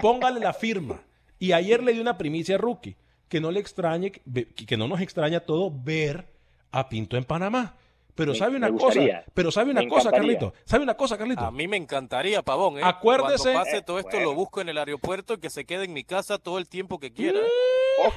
[0.00, 1.02] póngale la firma.
[1.38, 2.96] Y ayer le di una primicia a Rookie.
[3.28, 6.26] Que no le extrañe, que no nos extraña todo ver
[6.72, 7.76] a Pinto en Panamá.
[8.18, 9.00] Pero Me- sabe una cosa,
[9.32, 10.38] pero sabe una Me cosa, encantaría.
[10.38, 10.54] Carlito.
[10.64, 11.40] ¿Sabe una cosa, Carlito?
[11.40, 12.82] A mí me encantaría, Pavón, ¿eh?
[12.84, 14.26] Acuérdese- Cuando pase Eh, todo esto, bueno.
[14.30, 16.98] lo busco en el aeropuerto y que se quede en mi casa todo el tiempo
[16.98, 17.38] que quiera.
[17.38, 18.06] ¿eh?
[18.08, 18.14] Ok,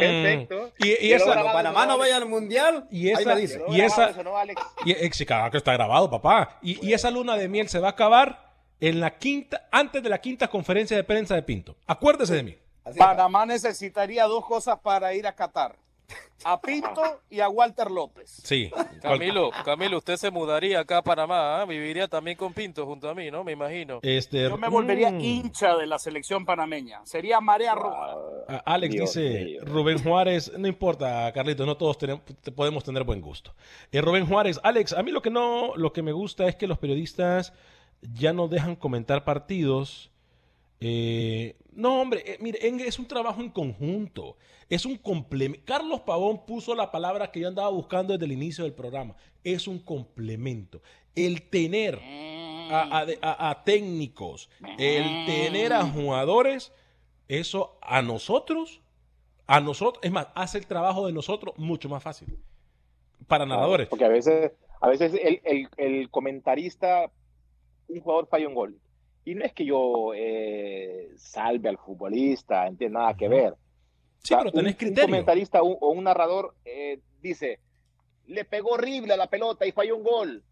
[0.00, 0.72] perfecto.
[0.78, 3.62] Y, y esa, grabado, Panamá no vaya al mundial, y ahí esa, me dice.
[3.68, 4.60] y esa, Eso no, Alex.
[4.84, 6.58] y, sí, claro que está grabado, papá.
[6.62, 10.08] Y, y esa luna de miel se va a acabar en la quinta, antes de
[10.08, 11.76] la quinta conferencia de prensa de Pinto.
[11.86, 12.56] Acuérdese de mí.
[12.96, 15.76] Panamá necesitaría dos cosas para ir a Qatar.
[16.44, 18.40] A Pinto y a Walter López.
[18.44, 18.70] Sí.
[19.02, 21.64] Camilo, Camilo, usted se mudaría acá a Panamá, ¿ah?
[21.64, 23.42] viviría también con Pinto junto a mí, ¿no?
[23.42, 23.98] Me imagino.
[24.02, 25.20] Este, Yo me volvería mm.
[25.20, 27.00] hincha de la selección panameña.
[27.04, 28.14] Sería marea roja.
[28.48, 29.58] A- Alex Dios dice.
[29.62, 32.22] Rubén Juárez, no importa, Carlitos, no todos tenemos,
[32.54, 33.52] podemos tener buen gusto.
[33.90, 36.68] Eh, Rubén Juárez, Alex, a mí lo que no, lo que me gusta es que
[36.68, 37.52] los periodistas
[38.00, 40.10] ya no dejan comentar partidos.
[40.80, 44.36] Eh, no, hombre, eh, mire, es un trabajo en conjunto,
[44.68, 45.64] es un complemento.
[45.66, 49.66] Carlos Pavón puso la palabra que yo andaba buscando desde el inicio del programa, es
[49.66, 50.80] un complemento.
[51.16, 51.98] El tener
[52.70, 56.72] a, a- a- a técnicos, el tener a jugadores,
[57.28, 58.80] eso a nosotros,
[59.46, 62.38] a nosotros, es más, hace el trabajo de nosotros mucho más fácil.
[63.26, 63.88] Para narradores.
[63.88, 67.10] Porque a veces, a veces el, el- el comentarista,
[67.88, 68.78] un jugador falla un gol.
[69.28, 73.52] Y no es que yo eh, salve al futbolista, no tiene nada que ver.
[74.22, 75.04] Sí, pero tenés un, criterio.
[75.04, 77.60] Un comentarista o un narrador eh, dice,
[78.26, 80.42] le pegó horrible a la pelota y falló un gol.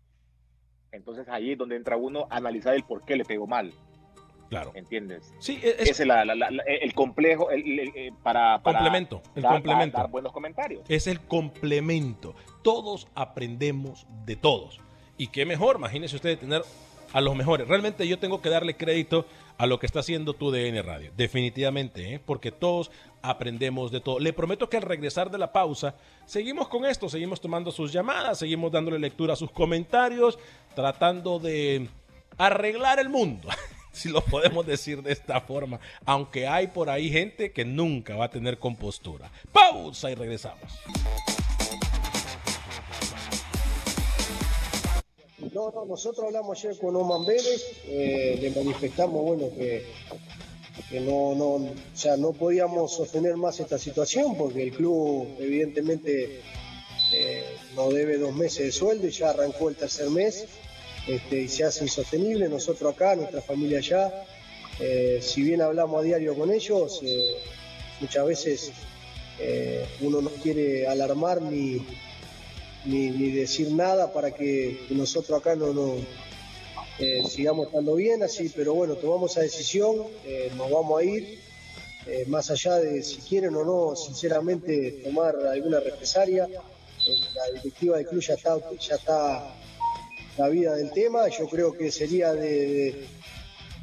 [0.92, 3.72] Entonces ahí es donde entra uno a analizar el por qué le pegó mal.
[4.50, 4.72] Claro.
[4.74, 5.32] ¿Entiendes?
[5.38, 9.96] Sí, es, Ese es la, el complejo el, para, complemento, el complemento.
[9.96, 10.84] dar buenos comentarios.
[10.90, 12.34] Es el complemento.
[12.60, 14.80] Todos aprendemos de todos.
[15.16, 16.60] Y qué mejor, imagínese usted tener
[17.16, 17.66] a los mejores.
[17.66, 19.24] Realmente yo tengo que darle crédito
[19.56, 21.10] a lo que está haciendo tu DN Radio.
[21.16, 22.20] Definitivamente, ¿eh?
[22.22, 22.90] porque todos
[23.22, 24.18] aprendemos de todo.
[24.18, 25.94] Le prometo que al regresar de la pausa,
[26.26, 30.38] seguimos con esto, seguimos tomando sus llamadas, seguimos dándole lectura a sus comentarios,
[30.74, 31.88] tratando de
[32.36, 33.48] arreglar el mundo.
[33.92, 38.26] si lo podemos decir de esta forma, aunque hay por ahí gente que nunca va
[38.26, 39.30] a tener compostura.
[39.52, 40.70] Pausa y regresamos.
[45.38, 49.84] No, no, nosotros hablamos ayer con Oman Vélez, eh, le manifestamos, bueno, que,
[51.00, 56.40] no, no, o sea, no podíamos sostener más esta situación porque el club evidentemente
[57.12, 57.44] eh,
[57.74, 60.46] nos debe dos meses de sueldo y ya arrancó el tercer mes
[61.06, 62.48] este, y se hace insostenible.
[62.48, 64.24] Nosotros acá, nuestra familia allá,
[64.80, 67.02] eh, si bien hablamos a diario con ellos,
[68.00, 68.72] muchas veces
[70.00, 71.84] uno no quiere alarmar ni,
[72.86, 75.96] ni, decir nada para que nosotros acá no, no
[76.98, 81.38] eh, sigamos estando bien así, pero bueno, tomamos esa decisión, eh, nos vamos a ir,
[82.06, 88.06] eh, más allá de si quieren o no, sinceramente, tomar alguna represalia, la directiva del
[88.06, 89.54] club ya está, ya está
[90.38, 93.06] la vida del tema, yo creo que sería de,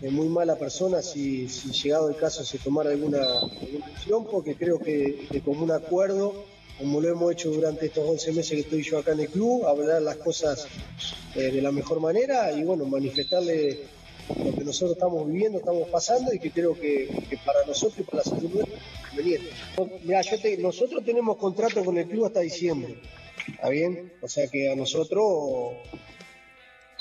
[0.01, 3.19] muy mala persona si, llegado el caso se tomara alguna,
[3.61, 6.45] decisión, porque creo que, como un acuerdo
[6.77, 9.65] como lo hemos hecho durante estos 11 meses que estoy yo acá en el club,
[9.65, 10.67] hablar las cosas
[11.35, 13.81] eh, de la mejor manera y bueno, manifestarle
[14.29, 17.09] lo que nosotros estamos viviendo, estamos pasando y que creo que,
[17.45, 19.49] para nosotros y para la salud nuestra es conveniente.
[20.03, 20.21] Mira,
[20.59, 22.97] nosotros tenemos contrato con el club hasta diciembre,
[23.47, 24.13] ¿está bien?
[24.21, 25.73] O sea que a nosotros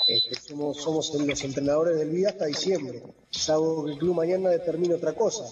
[0.07, 4.95] este, somos, somos los entrenadores del vida hasta diciembre, salvo que el club mañana determine
[4.95, 5.45] otra cosa.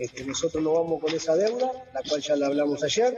[0.00, 3.14] Este, nosotros no vamos con esa deuda, la cual ya la hablamos ayer.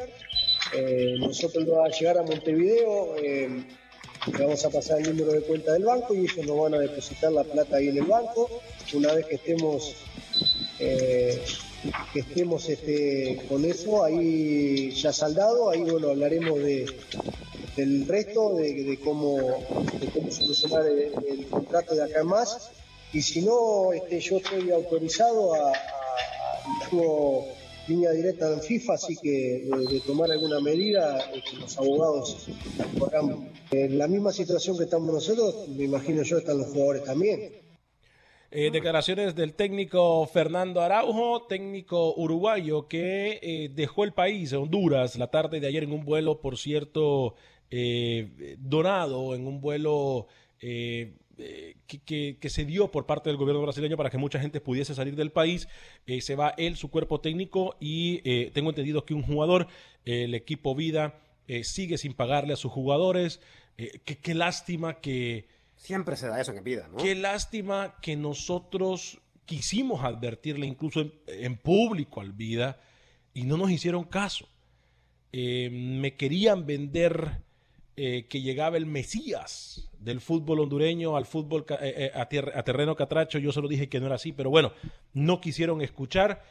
[0.74, 3.64] Eh, nosotros vamos a llegar a Montevideo, eh,
[4.26, 6.80] le vamos a pasar el número de cuenta del banco y ellos nos van a
[6.80, 8.50] depositar la plata ahí en el banco.
[8.94, 9.94] Una vez que estemos,
[10.80, 11.40] eh,
[12.12, 16.86] que estemos este, con eso ahí ya saldado, ahí bueno hablaremos de,
[17.76, 19.38] del resto, de, cómo,
[20.30, 22.72] solucionar el, contrato de acá más.
[23.12, 25.72] Y si no, este, yo estoy autorizado a
[26.90, 27.46] tuvo
[27.88, 32.46] línea directa en FIFA, así que de, tomar alguna medida, este, los abogados
[33.70, 37.62] En la misma situación que estamos nosotros, me imagino yo, están los jugadores también.
[38.54, 45.28] Eh, declaraciones del técnico Fernando Araujo, técnico uruguayo que eh, dejó el país, Honduras, la
[45.28, 47.34] tarde de ayer en un vuelo, por cierto,
[47.70, 50.26] eh, donado, en un vuelo
[51.38, 55.16] eh, que, se dio por parte del gobierno brasileño para que mucha gente pudiese salir
[55.16, 55.68] del país.
[56.06, 59.68] Eh, se va él, su cuerpo técnico y eh, tengo entendido que un jugador,
[60.04, 61.18] el equipo Vida,
[61.64, 63.40] sigue sin pagarle a sus jugadores.
[63.76, 65.46] qué lástima que...
[65.76, 66.98] Siempre se da eso en vida, ¿no?
[66.98, 72.80] Qué lástima que nosotros quisimos advertirle incluso en, público al Vida
[73.34, 74.48] y no nos hicieron caso.
[75.32, 77.42] me querían vender
[77.94, 83.52] que llegaba el Mesías del fútbol hondureño al fútbol eh, eh, a, terreno catracho, yo
[83.52, 84.72] solo dije que no era así, pero bueno,
[85.12, 86.42] no quisieron escuchar.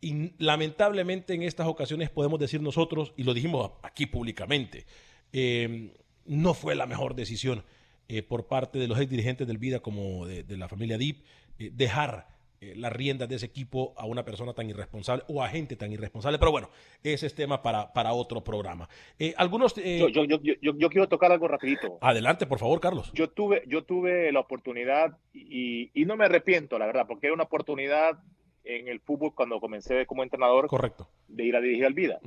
[0.00, 4.86] Y lamentablemente en estas ocasiones podemos decir nosotros, y lo dijimos aquí públicamente,
[5.32, 5.90] em,
[6.24, 7.64] no fue la mejor decisión
[8.08, 11.22] eh, por parte de los ex dirigentes del Vida como de, de la familia Deep
[11.58, 12.28] dejar
[12.60, 15.92] eh, las riendas de ese equipo a una persona tan irresponsable o a gente tan
[15.92, 16.40] irresponsable.
[16.40, 16.70] Pero bueno,
[17.04, 18.88] ese es tema para, para otro programa.
[19.16, 19.78] Eh, algunos...
[19.78, 21.98] Eh, yo, yo, yo, yo, quiero tocar algo rapidito.
[22.00, 23.12] Adelante, por favor, Carlos.
[23.14, 27.34] Yo tuve, yo tuve la oportunidad y, y no me arrepiento, la verdad, porque era
[27.34, 28.18] una oportunidad
[28.64, 30.66] en el fútbol cuando comencé como entrenador.
[30.66, 31.08] Correcto.
[31.28, 32.18] De ir a dirigir al Vida.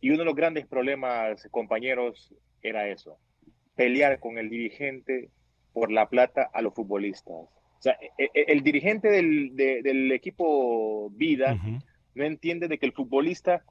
[0.00, 3.16] Y uno de los grandes problemas, compañeros, era eso.
[3.76, 5.30] Pelear con el dirigente
[5.72, 11.56] por la plata a los futbolistas o sea, e, e, el, dirigente del, equipo Vida
[12.14, 13.62] no entiende de que el futbolista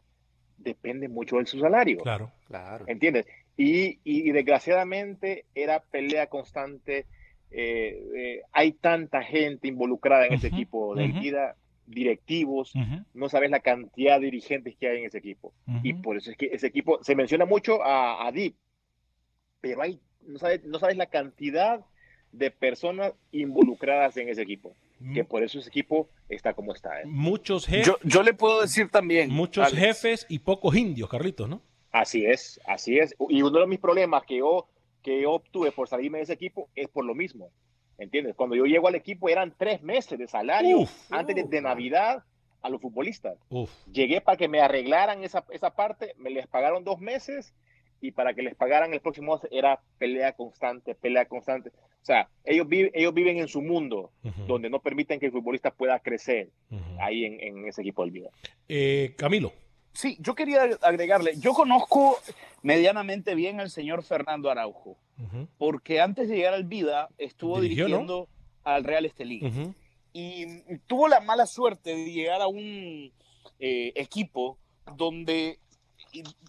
[0.58, 2.00] depende mucho de su salario.
[2.00, 2.86] Claro, claro.
[2.88, 3.26] ¿Entiendes?
[3.58, 7.06] Y, desgraciadamente era pelea constante.
[7.52, 12.74] Eh, eh, hay tanta gente involucrada en ese equipo de vida, directivos,
[13.14, 15.54] no sabes la cantidad de dirigentes que hay en ese equipo.
[15.84, 18.56] Y por eso es que ese equipo, se menciona mucho a, a Deep,
[19.60, 21.86] pero hay, no sabes, no sabes la cantidad
[22.32, 24.76] de personas involucradas en ese equipo.
[25.14, 27.02] Que por eso ese equipo está como está.
[27.02, 27.06] ¿eh?
[27.06, 27.94] Muchos jefes.
[28.04, 29.32] Yo, le puedo decir también.
[29.32, 31.62] Muchos jefes y pocos indios, Carlitos, ¿no?
[31.92, 33.16] Así es, así es.
[33.30, 34.68] Y uno de mis problemas que yo,
[35.04, 37.52] que yo obtuve por salirme de ese equipo es por lo mismo.
[37.98, 38.36] ¿entiendes?
[38.36, 42.24] Cuando yo llego al equipo eran tres meses de salario Uf, antes de, de Navidad
[42.62, 43.38] a los futbolistas.
[43.50, 43.72] Uf.
[43.92, 47.54] Llegué para que me arreglaran esa, esa parte, me les pagaron dos meses
[48.02, 51.70] y para que les pagaran el próximo era pelea constante, pelea constante.
[51.70, 54.12] O sea, ellos, viven ellos viven en su mundo
[54.48, 56.84] donde no permiten que el futbolista pueda crecer Ujú.
[57.02, 58.30] ahí en, en ese equipo del Vida.
[58.70, 59.52] Eh, Camilo.
[59.92, 62.18] Sí, yo quería agregarle, yo conozco
[62.62, 64.96] medianamente bien al señor Fernando Araujo,
[65.58, 67.88] porque antes de llegar al Vida estuvo Dirigió, ¿no?
[67.96, 68.28] dirigiendo
[68.64, 69.42] al Real Estelí.
[70.14, 70.46] Y
[70.86, 73.12] tuvo la mala suerte de llegar a un
[73.60, 74.60] eh, equipo
[74.96, 75.60] donde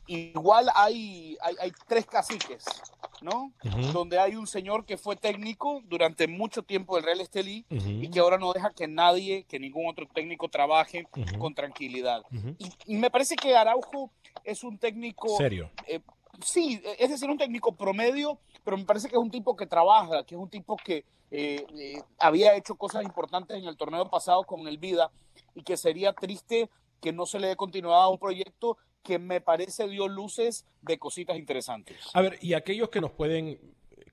[0.07, 2.65] igual hay, hay, hay tres caciques,
[3.21, 3.53] ¿no?
[3.65, 3.93] Ujú.
[3.93, 7.89] Donde hay un señor que fue técnico durante mucho tiempo del Real Estelí Ujú.
[7.89, 11.39] y que ahora no deja que nadie, que ningún otro técnico trabaje Ujú.
[11.39, 12.23] con tranquilidad.
[12.59, 14.11] Y, y me parece que Araujo
[14.45, 15.71] es un técnico Serio.
[15.87, 16.01] eh,
[16.45, 20.25] sí, es decir, un técnico promedio, pero me parece que es un tipo que trabaja,
[20.25, 24.45] que es un tipo que eh, eh, había hecho cosas importantes en el torneo pasado
[24.45, 25.11] con el Vida
[25.55, 26.71] y que sería triste
[27.03, 30.99] que no se le dé continuidad a un proyecto que me parece dio luces de
[30.99, 31.97] cositas interesantes.
[32.15, 33.59] A ver, y aquellos que nos pueden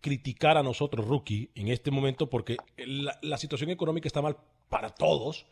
[0.02, 4.38] criticar a nosotros, rookie, en este momento, porque la, la situación económica está mal
[4.69, 5.45] para todos,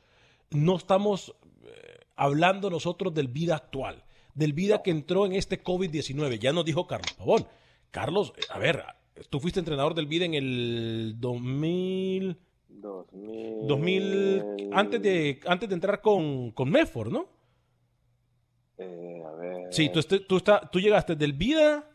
[0.52, 4.04] no estamos eh, hablando nosotros del vida actual,
[4.36, 6.40] del vida que entró en este COVID-19.
[6.40, 7.48] Ya nos dijo Carlos Pavón.
[7.92, 8.84] Carlos, a ver,
[9.30, 12.38] tú fuiste entrenador del vida en el 2000,
[12.70, 17.28] 2000, 2000 antes de antes de entrar con, con Medford, ¿no?
[18.84, 19.74] Eh, a ver.
[19.74, 21.90] Sí, tú, este- tú, está- tú llegaste del vida,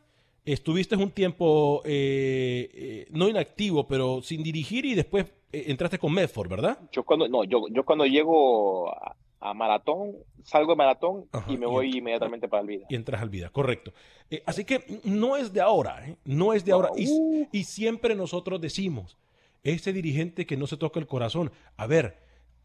[0.45, 6.49] estuviste un tiempo eh, eh, no inactivo, pero sin dirigir y después entraste con Medford,
[6.49, 6.79] ¿verdad?
[6.93, 11.57] Yo cuando, no, yo, yo cuando llego a, a maratón, salgo de maratón Ajá, y
[11.57, 12.87] me voy ent- inmediatamente para el vida.
[12.89, 13.93] Y entras al vida, correcto.
[14.47, 16.91] Así que no es de ahora, no es de ahora.
[16.97, 17.49] Y, uh.
[17.53, 19.17] y siempre nosotros decimos,
[19.63, 22.19] ese dirigente que no se toca el corazón, a ver,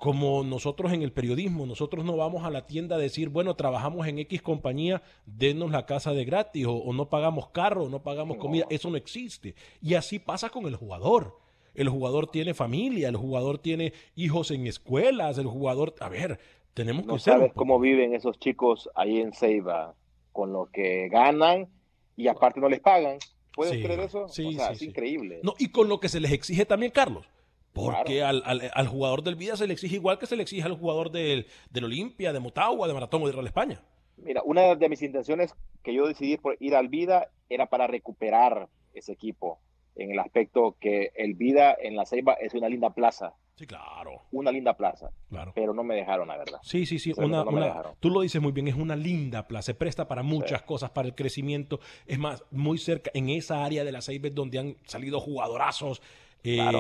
[0.04, 4.06] como nosotros en el periodismo, nosotros no vamos a la tienda a decir, bueno, trabajamos
[4.06, 8.04] en X compañía, denos la casa de gratis, o, o no pagamos carro, o no
[8.04, 9.56] pagamos comida, eso no existe.
[9.82, 11.38] Y así pasa con el jugador.
[11.74, 16.38] El jugador tiene familia, el jugador tiene hijos en escuelas, el jugador, a ver,
[16.74, 19.96] tenemos No que ser sabes poco- cómo viven esos chicos ahí en Ceiba,
[20.34, 21.70] con lo que ganan
[22.18, 23.20] y aparte no les pagan.
[23.56, 24.28] ¿Puedes Sí, creer eso?
[24.28, 25.40] sí, o sea, sí, es increíble.
[25.44, 27.26] No, y con lo que se les exige también, Carlos.
[27.74, 30.64] Porque al, al- al jugador del Vida se le exige igual que se le exige
[30.64, 33.82] al jugador del, del Olimpia, de Motagua, de Maratón o de Real España.
[34.18, 38.70] Mira, una de mis intenciones que yo decidí por ir al Vida era para recuperar
[38.94, 39.60] ese equipo
[39.96, 43.34] en el aspecto que el Vida en la Ceiba es una linda plaza.
[43.56, 44.22] Sí, claro.
[44.32, 45.12] Una linda plaza.
[45.30, 45.52] Claro.
[45.54, 46.58] Pero no me dejaron, la verdad.
[46.64, 47.14] Sí, sí, sí.
[47.18, 50.24] Una, no una- tú lo dices muy bien, es una linda plaza, se presta para
[50.24, 51.80] muchas cosas, para el crecimiento.
[52.08, 56.02] Es más, muy cerca, en esa área de la Ceiba es donde han salido jugadorazos.
[56.44, 56.80] Eh, Claro.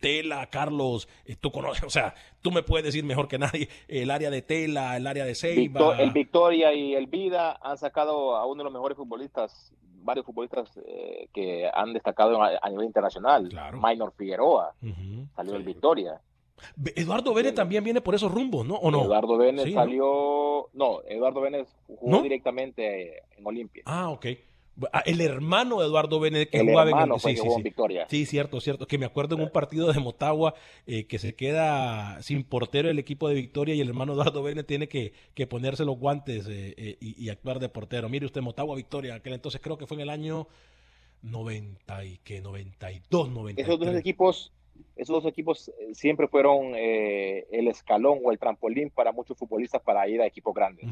[0.00, 4.10] Tela, Carlos, eh, tú conoces, o sea, tú me puedes decir mejor que nadie el
[4.10, 5.32] área de Tela, el área de.
[5.54, 9.72] Victo- el Victoria y el Vida han sacado a uno de los mejores futbolistas,
[10.04, 13.48] varios futbolistas eh, que han destacado a, a nivel internacional.
[13.80, 14.74] Minor Figueroa
[15.36, 16.20] salió del Victoria.
[16.94, 18.76] Eduardo Vélez también viene por esos rumbos, ¿no?
[18.76, 19.02] ¿O no?
[19.04, 19.80] Eduardo Vélez Sí, ¿no?
[19.80, 20.68] salió.
[20.74, 21.02] ¿no?
[21.08, 22.22] Eduardo Vélez jugó ¿No?
[22.22, 23.82] directamente en Olimpia.
[23.86, 24.26] Ah, ok.
[24.92, 28.06] Ah, El hermano de Eduardo Vélez que El jugaba en el que jugó en Victoria.
[28.08, 28.86] Sí, cierto, cierto.
[28.86, 30.54] Que me acuerdo en un partido de Motagua
[30.86, 34.66] eh, que se queda sin portero el equipo de Victoria y el hermano Eduardo Vélez
[34.66, 38.08] tiene que, que ponerse los guantes eh, eh, y, y actuar de portero.
[38.08, 40.48] Mire usted, Motagua Victoria, aquel entonces creo que fue en el año
[41.22, 43.66] 90 y que 92, 93.
[43.66, 44.52] Esos dos equipos,
[44.96, 49.82] esos dos equipos eh, siempre fueron eh, el escalón o el trampolín para muchos futbolistas
[49.82, 50.86] para ir a equipos grandes.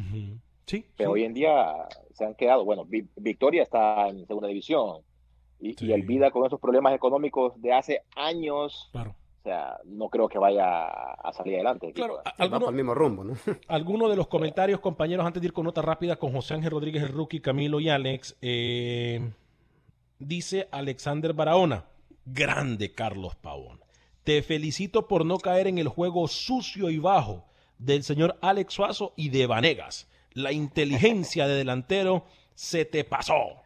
[0.71, 0.85] Sí.
[0.97, 1.15] Pero sí.
[1.15, 1.75] hoy en día
[2.15, 4.99] se han quedado, bueno, Vi- Victoria está en segunda división
[5.61, 9.15] y, y el Vida con esos problemas económicos de hace años, Claro.
[9.41, 11.93] o sea, no creo que vaya a salir adelante.
[11.93, 13.35] Claro, alguno- el mismo rumbo, ¿no?
[13.69, 17.03] Alguno de los comentarios, compañeros, antes de ir con nota rápida con José Ángel Rodríguez,
[17.03, 18.37] el rookie, Camilo y Alex.
[18.43, 19.31] eh,
[20.19, 21.85] dice Alexander Barahona,
[22.27, 23.81] grande Carlos Pavón.
[24.25, 27.45] Te felicito por no caer en el juego sucio y bajo
[27.79, 30.10] del señor Alex Suazo y de Vanegas.
[30.35, 33.57] La inteligencia de delantero se te pasó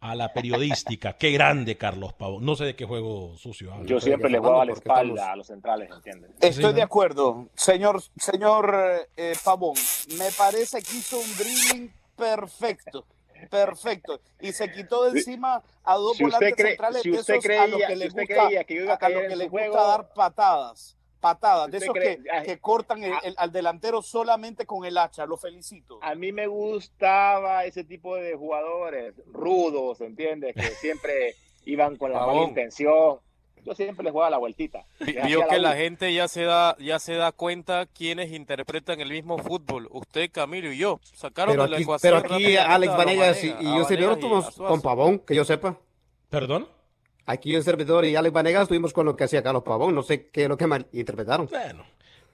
[0.00, 1.14] a la periodística.
[1.14, 2.44] Qué grande Carlos Pavón.
[2.44, 3.86] No sé de qué juego sucio habla.
[3.86, 6.30] Yo siempre le jugaba a la espalda a los centrales, ¿entiendes?
[6.40, 9.74] Estoy de acuerdo, señor, señor eh, Pavón.
[10.18, 13.04] Me parece que hizo un dribbling perfecto,
[13.50, 14.20] perfecto.
[14.40, 17.44] Y se quitó de encima a dos Si volantes cree- centrales si de usted esos
[17.50, 19.14] a los creía- que si les usted gusta, creía que yo iba a a caer
[19.14, 20.96] los en que su les juego- gusta dar patadas,
[21.34, 24.96] patadas, de esos cree- que, ay, que cortan el- el- al delantero solamente con el
[24.98, 25.26] hacha.
[25.26, 25.98] Lo felicito.
[26.02, 30.54] A mí me gustaba ese tipo de jugadores rudos, ¿entiendes?
[30.54, 33.18] Que siempre iban con la mala intención.
[33.64, 34.86] yo siempre les jugaba la vueltita.
[35.26, 39.38] Vio que la gente ya se da ya se da cuenta quienes interpretan el mismo
[39.38, 39.88] fútbol.
[39.90, 41.00] Usted, Camilo y yo.
[41.02, 44.66] Sacaron pero de la aquí, ecuación Pero aquí Alex Vanegas y, yo Vanegas estuvimos Suazo.
[44.68, 45.76] con Pavón, que yo sepa.
[46.30, 46.68] ¿Perdón?
[47.26, 49.94] Aquí el servidor y Alex Vanegas estuvimos con lo que hacía Carlos Pavón.
[49.94, 51.48] No sé qué es lo que interpretaron.
[51.48, 51.84] Bueno,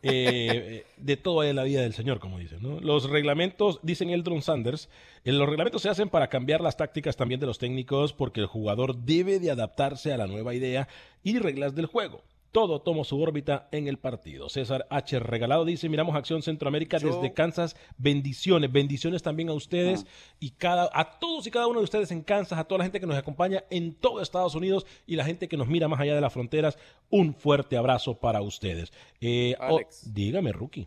[0.02, 2.58] eh, de todo hay la vida del Señor, como dicen.
[2.60, 2.78] ¿no?
[2.80, 4.90] Los reglamentos, dicen Eldron Sanders,
[5.24, 8.46] eh, los reglamentos se hacen para cambiar las tácticas también de los técnicos porque el
[8.46, 10.88] jugador debe de adaptarse a la nueva idea
[11.22, 12.22] y reglas del juego.
[12.52, 14.50] Todo toma su órbita en el partido.
[14.50, 15.18] César H.
[15.20, 17.76] Regalado dice, miramos Acción Centroamérica Yo- desde Kansas.
[17.96, 20.04] Bendiciones, bendiciones también a ustedes
[20.38, 23.00] y cada, a todos y cada uno de ustedes en Kansas, a toda la gente
[23.00, 26.14] que nos acompaña en todo Estados Unidos y la gente que nos mira más allá
[26.14, 26.76] de las fronteras.
[27.08, 28.92] Un fuerte abrazo para ustedes.
[29.22, 30.12] Eh, oh, Alex.
[30.12, 30.86] dígame, Rookie.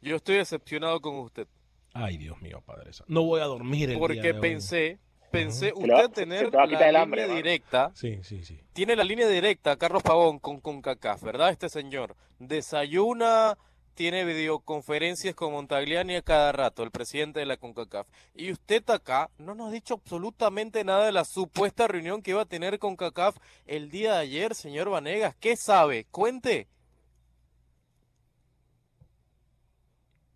[0.00, 1.48] Yo estoy decepcionado con usted.
[1.92, 2.90] Ay, Dios mío, Padre.
[3.08, 4.40] No voy a dormir el día Porque de hoy.
[4.40, 4.98] pensé,
[5.38, 7.36] pensé Se le va- usted tener se te va a quitar el la hambre, línea
[7.36, 7.92] directa.
[7.94, 8.58] Sí, sí, sí.
[8.72, 11.50] Tiene la línea directa, Carlos Pavón, con CONCACAF, ¿verdad?
[11.50, 12.16] Este señor.
[12.38, 13.56] Desayuna,
[13.94, 18.06] tiene videoconferencias con Montagliani a cada rato, el presidente de la CONCACAF.
[18.34, 22.42] Y usted acá no nos ha dicho absolutamente nada de la supuesta reunión que iba
[22.42, 25.36] a tener CONCACAF el día de ayer, señor Vanegas.
[25.36, 26.06] ¿Qué sabe?
[26.10, 26.66] Cuente.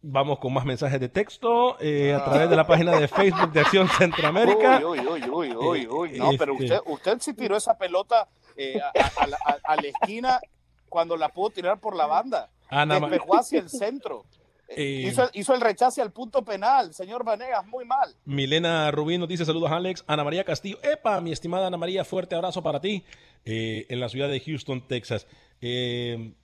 [0.00, 3.60] Vamos con más mensajes de texto eh, a través de la página de Facebook de
[3.60, 4.80] Acción Centroamérica.
[4.86, 6.12] Uy, uy, uy, uy, uy, uy.
[6.18, 9.58] No, pero Este- usted, usted sí tiró esa pelota eh, a, a- a la- a-
[9.72, 10.40] a la esquina
[10.88, 12.48] cuando la pudo tirar por la banda.
[12.70, 14.24] Ana Ma- Despejó hacia el centro.
[14.70, 18.14] Eh, Hizo, hizo el rechace al punto penal, señor Vanegas, muy mal.
[18.26, 20.04] Milena Rubín nos dice saludos Alex.
[20.06, 20.76] Ana María Castillo.
[20.82, 23.02] Epa, mi estimada Ana María, fuerte abrazo para ti
[23.46, 25.26] eh, en la ciudad de Houston, Texas.
[25.62, 26.34] Eh,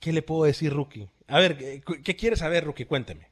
[0.00, 1.08] ¿Qué le puedo decir, Rookie?
[1.28, 2.84] A ver, ¿qué, qué quiere saber, Rookie?
[2.86, 3.28] Cuénteme.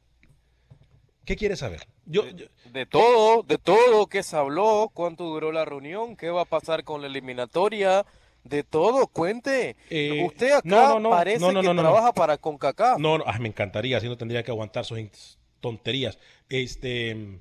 [1.25, 1.87] ¿Qué quiere saber?
[2.07, 6.43] Yo, yo- De todo, de todo, qué se habló, cuánto duró la reunión, qué va
[6.43, 8.07] a pasar con la eliminatoria,
[8.45, 9.77] de todo, cuente.
[9.91, 11.89] Eh, Usted acá no, no, no, parece no, no, que no, no, no.
[11.91, 12.99] trabaja para CONCACAF.
[12.99, 16.19] No, no, ay, me encantaría, así no tendría que aguantar sus tonterías.
[16.49, 17.41] Este.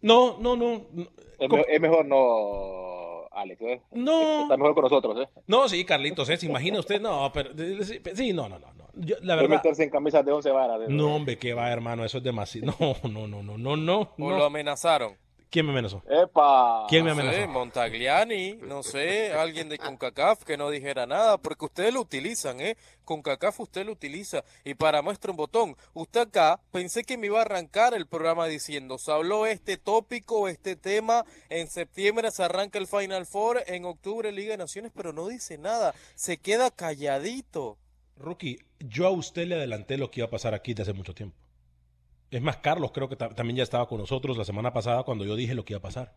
[0.00, 0.86] No, no, no.
[0.92, 1.02] no,
[1.38, 3.60] Es, com- me- es mejor no, Alex.
[3.62, 3.82] ¿eh?
[3.92, 4.42] No.
[4.42, 5.18] Está mejor con nosotros.
[5.20, 5.28] ¿eh?
[5.46, 6.36] No, sí, Carlitos, ¿eh?
[6.36, 7.00] ¿se imagina usted?
[7.00, 7.50] No, pero
[7.84, 8.72] sí, sí, no, no, no.
[8.74, 8.82] no.
[8.94, 9.56] Yo, la verdad.
[9.56, 10.80] meterse en camisas de 11 varas.
[10.82, 10.86] ¿eh?
[10.88, 12.74] No, hombre, qué va, hermano, eso es demasiado.
[13.02, 14.00] No, no, no, no, no, no.
[14.00, 14.36] O no.
[14.38, 15.16] lo amenazaron.
[15.52, 16.02] ¿Quién me amenazó?
[16.08, 16.86] ¡Epa!
[16.88, 17.48] ¿Quién me No sé, amenazó?
[17.52, 22.78] Montagliani, no sé, alguien de CONCACAF que no dijera nada, porque ustedes lo utilizan, ¿eh?
[23.04, 24.44] CONCACAF usted lo utiliza.
[24.64, 28.46] Y para muestra un botón, usted acá, pensé que me iba a arrancar el programa
[28.46, 33.84] diciendo, se habló este tópico, este tema, en septiembre se arranca el Final Four, en
[33.84, 37.76] octubre Liga de Naciones, pero no dice nada, se queda calladito.
[38.16, 41.12] Rookie, yo a usted le adelanté lo que iba a pasar aquí desde hace mucho
[41.12, 41.36] tiempo.
[42.32, 45.24] Es más, Carlos creo que ta- también ya estaba con nosotros la semana pasada cuando
[45.24, 46.16] yo dije lo que iba a pasar.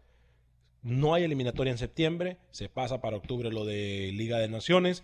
[0.81, 5.03] No hay eliminatoria en septiembre, se pasa para octubre lo de Liga de Naciones.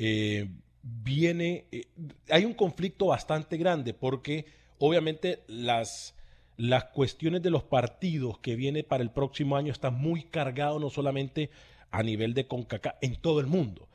[0.00, 0.48] eh,
[0.82, 1.86] viene, eh,
[2.30, 4.46] hay un conflicto bastante grande porque
[4.78, 6.14] obviamente las,
[6.56, 10.88] las cuestiones de los partidos que viene para el próximo año están muy cargados no
[10.90, 11.50] solamente
[11.90, 13.88] a nivel de CONCACAF, en todo el mundo.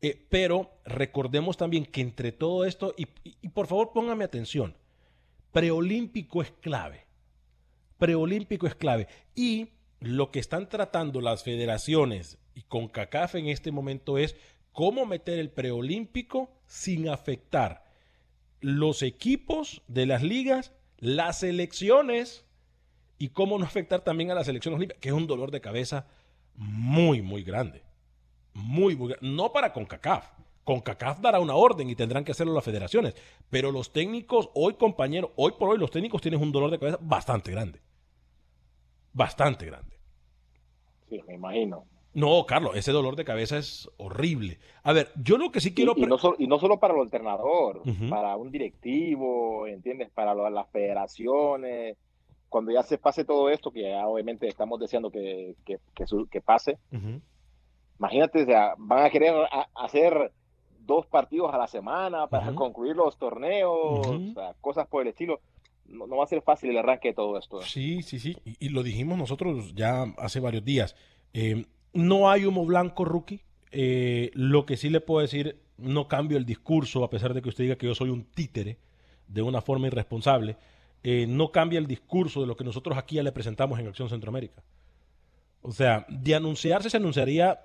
[0.00, 3.08] Eh, pero recordemos también que entre todo esto, y-
[3.42, 4.74] y por favor póngame atención,
[5.52, 7.06] preolímpico es clave.
[7.98, 9.08] Preolímpico es clave.
[9.34, 9.68] Y
[10.00, 14.36] lo que están tratando las federaciones y con CACAF en este momento es
[14.72, 17.84] cómo meter el preolímpico sin afectar
[18.60, 22.44] los equipos de las ligas, las selecciones
[23.18, 26.06] y cómo no afectar también a las selecciones olímpicas, que es un dolor de cabeza
[26.54, 27.82] muy, muy grande.
[28.54, 30.26] Muy, muy gra- No para CONCACAF.
[30.68, 33.14] CONCACAF dará una orden y tendrán que hacerlo las federaciones.
[33.48, 36.98] Pero los técnicos, hoy compañeros, hoy por hoy los técnicos tienen un dolor de cabeza
[37.00, 37.80] bastante grande.
[39.14, 39.96] Bastante grande.
[41.08, 41.84] Sí, me imagino.
[42.12, 44.58] No, Carlos, ese dolor de cabeza es horrible.
[44.82, 45.94] A ver, yo lo que sí quiero...
[45.96, 50.10] y no solo, y no solo para el alternador, para un directivo, ¿entiendes?
[50.10, 51.96] Para lo- las federaciones.
[52.50, 56.28] Cuando ya se pase todo esto, que ya obviamente estamos deseando que, que, que su-
[56.28, 56.78] que pase,
[57.98, 60.32] imagínate, o sea, van a querer a- hacer
[60.88, 63.70] dos partidos a la semana para concluir los torneos,
[64.08, 64.30] Ujú.
[64.30, 65.40] o sea, cosas por el estilo.
[65.86, 67.62] No, no va a ser fácil el arranque de todo esto.
[67.62, 68.36] Sí, sí, sí.
[68.44, 70.96] Y, y lo dijimos nosotros ya hace varios días.
[71.32, 73.40] Eh, no hay humo blanco, rookie.
[73.70, 77.48] Eh, lo que sí le puedo decir, no cambio el discurso, a pesar de que
[77.50, 78.78] usted diga que yo soy un títere
[79.28, 80.56] de una forma irresponsable.
[81.04, 84.08] eh, no cambia el discurso de lo que nosotros aquí ya le presentamos en Acción
[84.08, 84.62] Centroamérica.
[85.62, 87.60] O sea, de anunciarse se anunciaría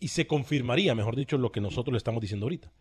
[0.00, 2.72] y se confirmaría, mejor dicho, lo que nosotros le estamos diciendo ahorita.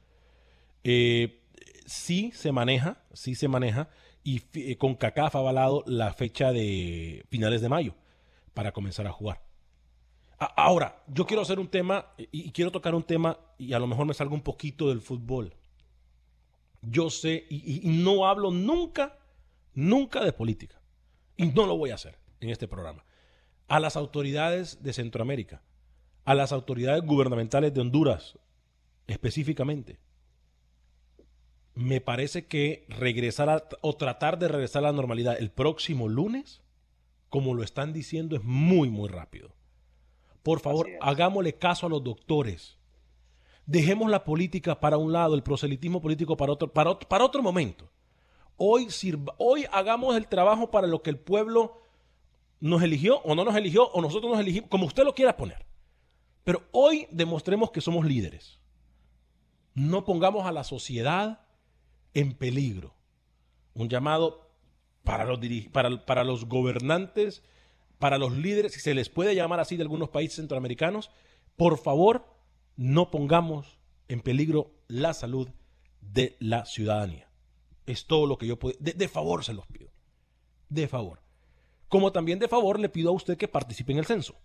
[0.83, 1.41] Eh,
[1.85, 3.89] sí se maneja, sí se maneja,
[4.23, 7.95] y eh, con CACAF ha avalado la fecha de finales de mayo
[8.53, 9.41] para comenzar a jugar.
[10.37, 14.05] Ahora, yo quiero hacer un tema y, quiero tocar un tema y a lo mejor
[14.05, 15.53] me salga un poquito del fútbol.
[16.81, 19.17] Yo sé y, no hablo nunca,
[19.73, 20.81] nunca de política.
[21.35, 23.03] Y no lo voy a hacer en este programa.
[23.67, 25.61] A las autoridades de Centroamérica,
[26.29, 28.37] a las autoridades gubernamentales de Honduras
[29.07, 29.97] específicamente,
[31.73, 36.61] me parece que regresar o tratar de regresar a la normalidad el próximo lunes,
[37.29, 39.55] como lo están diciendo, es muy, muy rápido.
[40.43, 42.77] Por favor, hagámosle caso a los doctores.
[43.65, 47.89] Dejemos la política para un lado, el proselitismo político para otro, para para otro momento.
[48.55, 48.87] Hoy,
[49.39, 51.81] hoy hagamos el trabajo para lo que el pueblo
[52.59, 55.68] nos eligió o no nos eligió o nosotros nos elegimos, como usted lo quiera poner.
[56.49, 58.57] Pero hoy demostremos que somos líderes.
[59.75, 61.45] No pongamos a la sociedad
[62.15, 62.95] en peligro.
[63.75, 64.49] Un llamado
[65.03, 65.39] para los,
[66.07, 67.43] para, los gobernantes
[67.99, 71.11] para los líderes, si se les puede llamar así de algunos países centroamericanos,
[71.55, 72.25] por favor,
[72.77, 73.77] no pongamos
[74.07, 75.49] en peligro la salud
[76.01, 77.29] de la ciudadanía.
[77.85, 78.75] Es todo lo que yo puedo.
[78.79, 79.91] De, favor se los pido.
[80.67, 81.21] De favor.
[81.89, 84.35] Como también de favor le pido a usted que participe en el censo.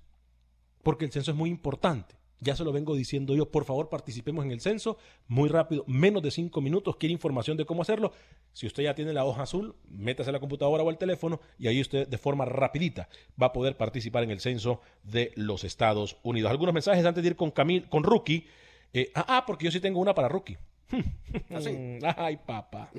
[0.85, 2.15] Porque el censo es muy importante.
[2.41, 6.23] Ya se lo vengo diciendo yo, por favor participemos en el censo, muy rápido, menos
[6.23, 8.13] de cinco minutos, quiere información de cómo hacerlo.
[8.53, 11.69] Si usted ya tiene la hoja azul, métase a la computadora o al teléfono y
[11.69, 13.09] ahí usted de forma rapidita
[13.41, 16.51] va a poder participar en el censo de los Estados Unidos.
[16.51, 18.47] Algunos mensajes antes de ir con Camil, con Rookie.
[18.93, 20.59] Eh, ah, ah, porque yo sí tengo una para Rookie.
[22.17, 22.91] Ay, papá.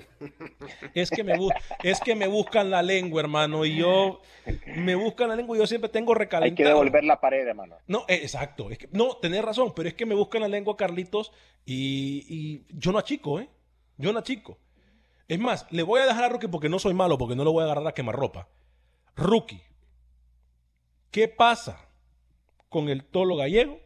[0.93, 1.33] Es que, me
[1.83, 4.21] es que me buscan la lengua, hermano, y yo
[4.75, 6.51] me buscan la lengua y yo siempre tengo recalentado.
[6.51, 7.77] Hay que devolver la pared, hermano.
[7.87, 8.69] No, eh, exacto.
[8.71, 11.31] Es que, no, tenés razón, pero es que me buscan la lengua, Carlitos,
[11.65, 13.49] y, y yo no achico, ¿eh?
[13.97, 14.57] Yo no achico.
[15.27, 17.51] Es más, le voy a dejar a Rookie porque no soy malo, porque no lo
[17.51, 18.47] voy a agarrar a quemarropa.
[19.15, 19.61] Rookie,
[21.09, 21.89] ¿qué pasa
[22.69, 23.79] con el tolo gallego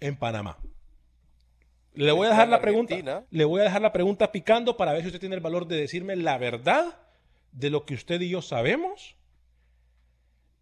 [0.00, 0.58] en Panamá?
[2.04, 3.24] Le voy a dejar la pregunta.
[3.28, 5.80] Le voy a dejar la pregunta picando para ver si usted tiene el valor de
[5.80, 6.96] decirme la verdad
[7.50, 9.16] de lo que usted y yo sabemos.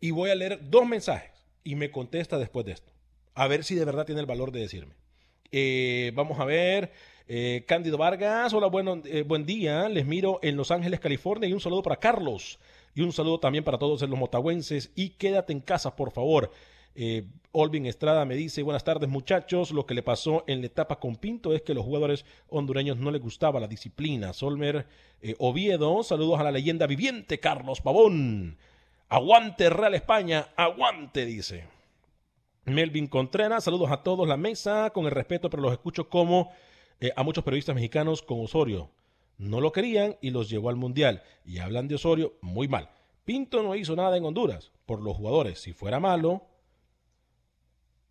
[0.00, 1.32] Y voy a leer dos mensajes
[1.62, 2.90] y me contesta después de esto.
[3.34, 4.94] A ver si de verdad tiene el valor de decirme.
[5.52, 6.92] Eh, vamos a ver.
[7.28, 9.90] Eh, Cándido Vargas, hola, bueno, eh, buen día.
[9.90, 11.50] Les miro en Los Ángeles, California.
[11.50, 12.58] Y un saludo para Carlos.
[12.94, 14.90] Y un saludo también para todos los motagüenses.
[14.94, 16.50] Y quédate en casa, por favor.
[16.98, 20.98] Eh, Olvin Estrada me dice, buenas tardes muchachos, lo que le pasó en la etapa
[20.98, 24.32] con Pinto es que los jugadores hondureños no les gustaba la disciplina.
[24.32, 24.86] Solmer
[25.20, 28.56] eh, Oviedo, saludos a la leyenda viviente Carlos Pavón.
[29.08, 31.64] Aguante Real España, aguante, dice.
[32.64, 36.50] Melvin Contreras, saludos a todos la mesa, con el respeto, pero los escucho como
[37.00, 38.90] eh, a muchos periodistas mexicanos con Osorio.
[39.38, 41.22] No lo querían y los llevó al Mundial.
[41.44, 42.90] Y hablan de Osorio muy mal.
[43.24, 45.60] Pinto no hizo nada en Honduras por los jugadores.
[45.60, 46.46] Si fuera malo,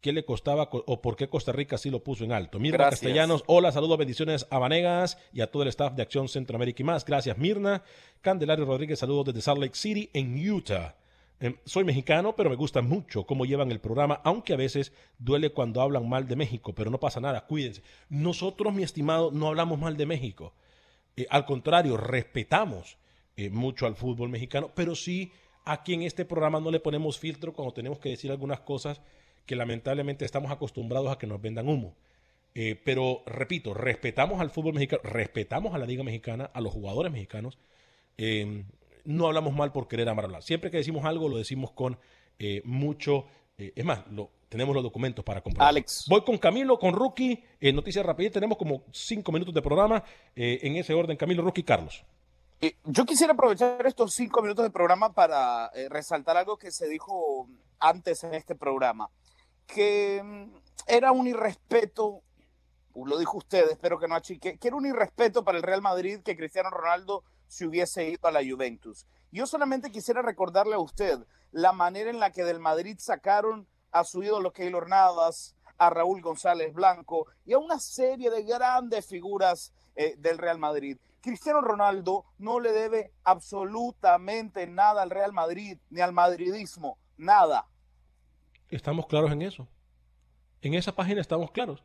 [0.06, 2.60] qué le costaba o por qué Costa Rica sí lo puso en alto.
[2.60, 6.84] Mirna Castellanos, hola, saludos, bendiciones a Vanegas y a todo el staff de Acción Centroamérica
[6.84, 7.04] y más.
[7.04, 7.82] Gracias, Mirna.
[8.22, 10.96] Candelario Rodríguez, saludos desde Salt Lake City, en Utah.
[11.40, 15.50] Em, soy mexicano, pero me gusta mucho cómo llevan el programa, aunque a veces duele
[15.50, 17.82] cuando hablan mal de México, pero no pasa nada, cuídense.
[18.08, 20.54] Nosotros, mi estimado, no hablamos mal de México.
[21.18, 23.00] Eh, al contrario, respetamos
[23.38, 25.32] eh, mucho al fútbol mexicano, pero sí
[25.66, 29.02] aquí en este programa no le ponemos filtro cuando tenemos que decir algunas cosas
[29.46, 31.96] que lamentablemente estamos acostumbrados a que nos vendan humo.
[32.58, 37.12] Eh, pero repito, respetamos al fútbol mexicano, respetamos a la Liga Mexicana, a los jugadores
[37.12, 37.60] mexicanos.
[38.18, 38.66] Em,
[39.04, 40.42] no hablamos mal por querer amar hablar.
[40.42, 42.00] Siempre que decimos algo, lo decimos con
[42.40, 43.26] eh, mucho.
[43.58, 45.68] Eh, es más, lo, tenemos los documentos para comprobar.
[45.68, 46.06] Alex.
[46.08, 47.44] Voy con Camilo, con Rookie.
[47.74, 48.32] noticias rápidas.
[48.32, 50.02] Tenemos como cinco minutos de programa.
[50.36, 52.06] en ese orden, Camilo, Rookie, Carlos.
[52.86, 58.24] Yo quisiera aprovechar estos cinco minutos de programa para resaltar algo que se dijo antes
[58.24, 59.10] en este programa
[59.68, 60.56] que mm,
[60.88, 62.22] era un irrespeto,
[62.96, 66.22] lo dijo usted, espero que no achique, que era un irrespeto para el Real Madrid
[66.24, 69.08] que Cristiano Ronaldo se hubiese ido a la Juventus.
[69.32, 71.20] Yo solamente quisiera recordarle a usted
[71.52, 76.22] la manera en la que del Madrid sacaron a su ídolo Keylor Navas, a Raúl
[76.22, 80.98] González Blanco y a una serie de grandes figuras eh, del Real Madrid.
[81.22, 87.68] Cristiano Ronaldo no le debe absolutamente nada al Real Madrid ni al madridismo, nada.
[88.70, 89.68] Estamos claros en eso.
[90.62, 91.84] En esa página estamos claros.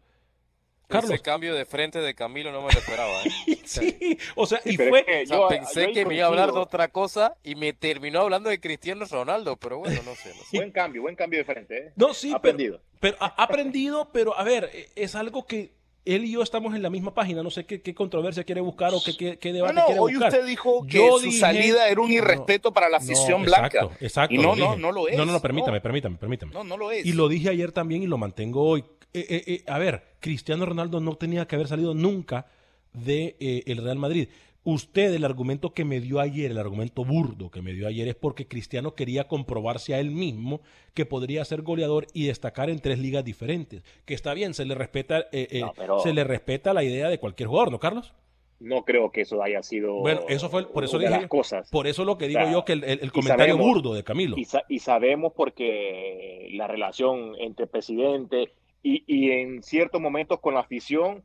[0.90, 1.12] Carlos.
[1.12, 3.22] Ese cambio de frente de Camilo no me lo esperaba.
[3.22, 3.60] ¿eh?
[3.64, 5.04] sí, o sea, y fue.
[5.48, 9.04] pensé que me iba a hablar de otra cosa y me terminó hablando de Cristiano
[9.08, 10.32] Ronaldo, pero bueno, no sé.
[10.52, 11.78] buen cambio, buen cambio de frente.
[11.78, 11.92] ¿eh?
[11.94, 12.82] No, sí, aprendido.
[12.98, 15.72] Pero, ha aprendido, pero a ver, e, es algo que
[16.04, 17.42] él y yo estamos en la misma página.
[17.42, 20.00] No sé qué, qué controversia quiere buscar o qué, qué, qué No, debate no, quiere
[20.00, 20.32] hoy buscar.
[20.32, 23.66] usted dijo que Yo su dije- salida era un irrespeto para la afición No, blanca.
[23.78, 24.34] Exacto, exacto.
[24.34, 25.16] Y no, no, no lo es.
[25.16, 25.82] No, no, no, permítame, No.
[25.82, 26.52] permítame, permítame.
[26.52, 27.04] No, no lo es.
[27.04, 28.84] Y lo dije ayer también y lo mantengo hoy.
[29.12, 32.46] Eh, eh, eh, a ver, Cristiano Ronaldo no tenía que haber salido nunca
[32.92, 33.36] de
[33.66, 34.28] el Real Madrid.
[34.62, 38.14] Usted, el argumento que me dio ayer, el argumento burdo que me dio ayer, es
[38.14, 40.60] porque Cristiano quería comprobarse a él mismo
[40.92, 43.82] que podría ser goleador y destacar en tres ligas diferentes.
[44.04, 47.08] Que está bien, se le respeta, eh, eh, No, pero- se le respeta la idea
[47.08, 48.12] de cualquier jugador, ¿no, Carlos?
[48.58, 49.94] No creo que eso haya sido.
[49.94, 51.70] Bueno, eso fue, por eso dije, las cosas.
[51.70, 54.04] por eso lo que O digo sea, yo que el, el- comentario sabemos- burdo de
[54.04, 54.36] Camilo.
[54.36, 58.52] Y, sa- y sabemos porque la relación entre presidente
[58.82, 61.22] y, y en ciertos momentos con la afición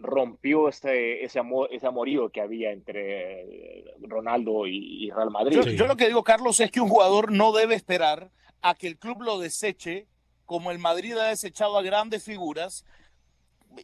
[0.00, 5.56] rompió ese, ese, amor, ese amorío que había entre eh, Ronaldo y, y Real Madrid.
[5.56, 8.30] Yo, yo lo que digo, Carlos, es que un jugador no debe esperar
[8.62, 10.06] a que el club lo deseche,
[10.44, 12.84] como el Madrid ha desechado a grandes figuras,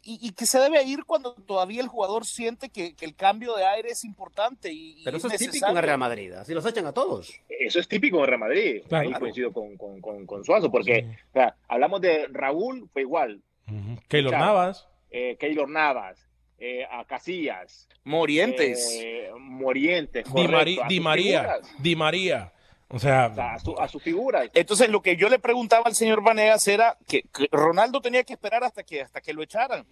[0.03, 3.55] y, y que se debe ir cuando todavía el jugador siente que, que el cambio
[3.55, 4.73] de aire es importante.
[4.73, 6.33] Y, Pero eso es típico en el Real Madrid.
[6.33, 7.31] Así los echan a todos.
[7.49, 8.83] Eso es típico en Real Madrid.
[8.89, 9.09] Claro.
[9.09, 13.43] Ahí coincido con, con, con, con Suazo, porque o sea, hablamos de Raúl, fue igual.
[13.69, 14.01] Ujú.
[14.09, 14.41] Keylor Chao.
[14.41, 14.89] Navas.
[15.13, 16.27] Eh, Keylor Navas,
[16.59, 17.89] eh, a Casillas.
[18.05, 18.89] Morientes.
[19.03, 20.25] eh, Morientes.
[20.25, 21.41] Di, correcto, Mari- a Di María.
[21.43, 22.53] figuras, Di María.
[22.89, 24.49] O sea, o sea, a, su- a sus figuras.
[24.55, 28.35] Entonces, lo que yo le preguntaba al señor Vanegas era que, que Ronaldo tenía que
[28.35, 29.87] esperar hasta que, hasta que lo echaran.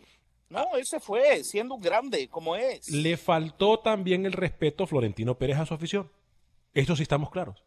[0.50, 2.88] No, ese fue, siendo un grande, como es.
[2.90, 6.10] le faltó también el respeto Florentino Pérez a su afición.
[6.74, 7.64] Esto sí estamos claros.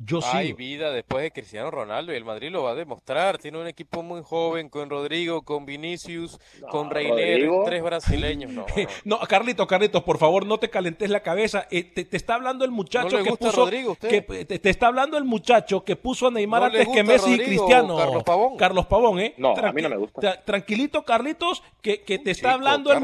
[0.00, 3.38] Yo Hay vida después de Cristiano Ronaldo y el Madrid lo va a demostrar.
[3.38, 6.38] Tiene un equipo muy joven con Rodrigo, con Vinicius,
[6.70, 8.50] con Reiner, tres brasileños.
[8.50, 8.66] No,
[9.04, 11.66] No, Carlitos, Carlitos, por favor, no te calentes la cabeza.
[11.70, 13.60] Eh, te, te está hablando el muchacho ¿No le que gusta puso.
[13.64, 16.94] Rodrigo que- te, te está hablando el muchacho que puso a Neymar ¿No le antes
[16.94, 17.96] que Messi y Cristiano.
[17.96, 18.56] Carlos Pavón?
[18.56, 19.34] Carlos Pavón, ¿eh?
[19.38, 20.20] No, a mí no me gusta.
[20.20, 23.00] tra- tranquilito, Carlitos, que, que te está Chico, hablando el ¿eh?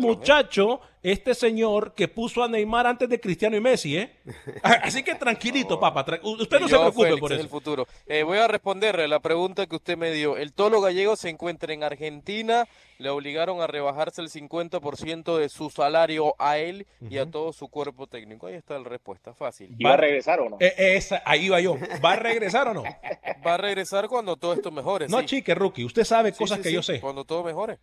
[1.02, 4.16] Este señor que puso a Neymar antes de Cristiano y Messi, ¿eh?
[4.62, 6.04] Así que tranquilito, papá.
[6.04, 7.44] tra- usted no se preocupe Félix, por es eso.
[7.44, 7.86] el futuro.
[8.06, 10.36] Eh, voy a responderle la pregunta que usted me dio.
[10.36, 12.66] El Tolo Gallego se encuentra en Argentina.
[12.98, 17.68] Le obligaron a rebajarse el 50% de su salario a él y a todo su
[17.68, 18.46] cuerpo técnico.
[18.46, 19.74] Ahí está la respuesta, fácil.
[19.78, 20.56] ¿Y va a regresar o no?
[20.60, 21.78] Eh, esa- ahí va yo.
[22.04, 22.82] ¿Va a regresar o no?
[23.46, 25.08] Va a regresar cuando todo esto mejore.
[25.08, 25.26] No, sí.
[25.26, 25.82] chique, rookie.
[25.84, 27.00] Usted sabe Sí, cosas sí, que sí, yo sé.
[27.00, 27.78] Cuando todo mejore.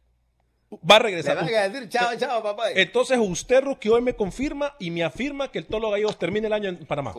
[0.72, 1.36] Va a Le regresar.
[1.38, 2.72] van a decir chao, chao, papá.
[2.72, 6.54] Entonces usted, Rookie, hoy me confirma y me afirma que el Tolo Gallegos termine el
[6.54, 7.14] año en Panamá.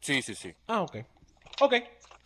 [0.00, 0.52] Sí, sí, sí.
[0.66, 0.96] Ah, ok.
[1.60, 1.74] Ok.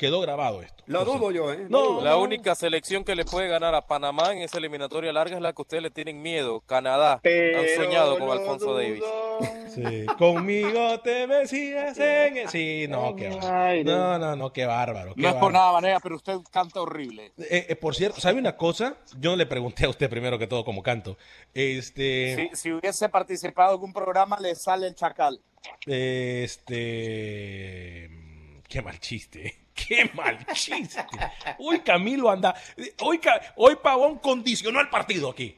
[0.01, 0.83] Quedó grabado esto.
[0.87, 1.67] Lo dudo yo, ¿eh?
[1.69, 2.01] No, dudo.
[2.01, 5.53] La única selección que le puede ganar a Panamá en esa eliminatoria larga es la
[5.53, 6.63] que ustedes le tienen miedo.
[6.63, 7.21] Canadá.
[7.23, 9.03] Han soñado con Alfonso Davis.
[9.75, 10.07] Sí.
[10.19, 12.39] Conmigo te decías en...
[12.39, 13.85] el- Sí, no, qué bárbaro.
[13.85, 15.15] No, no, no, qué bárbaro.
[15.15, 15.65] qué No es por bárbaro.
[15.65, 17.33] nada, Vanega, pero usted canta horrible.
[17.37, 18.97] Eh, eh, por cierto, ¿sabe una cosa?
[19.19, 21.19] Yo le pregunté a usted primero que todo como canto.
[21.53, 22.49] Este...
[22.55, 25.43] Si, si hubiese participado en un programa, le sale el chacal.
[25.87, 28.09] Este.
[28.71, 29.57] Qué mal chiste.
[29.75, 31.05] Qué mal chiste.
[31.59, 32.55] Hoy Camilo anda.
[33.03, 33.21] Hoy,
[33.57, 35.57] hoy Pavón condicionó el partido aquí.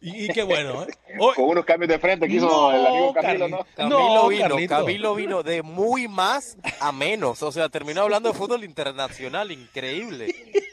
[0.00, 0.86] Y, y qué bueno, ¿eh?
[1.18, 3.66] Hoy- Con unos cambios de frente que hizo No, el amigo Camilo, ¿no?
[3.76, 4.74] Camilo No, vino, Carlito.
[4.76, 7.42] Camilo vino de muy más a menos.
[7.42, 10.34] O sea, terminó hablando de fútbol internacional, increíble.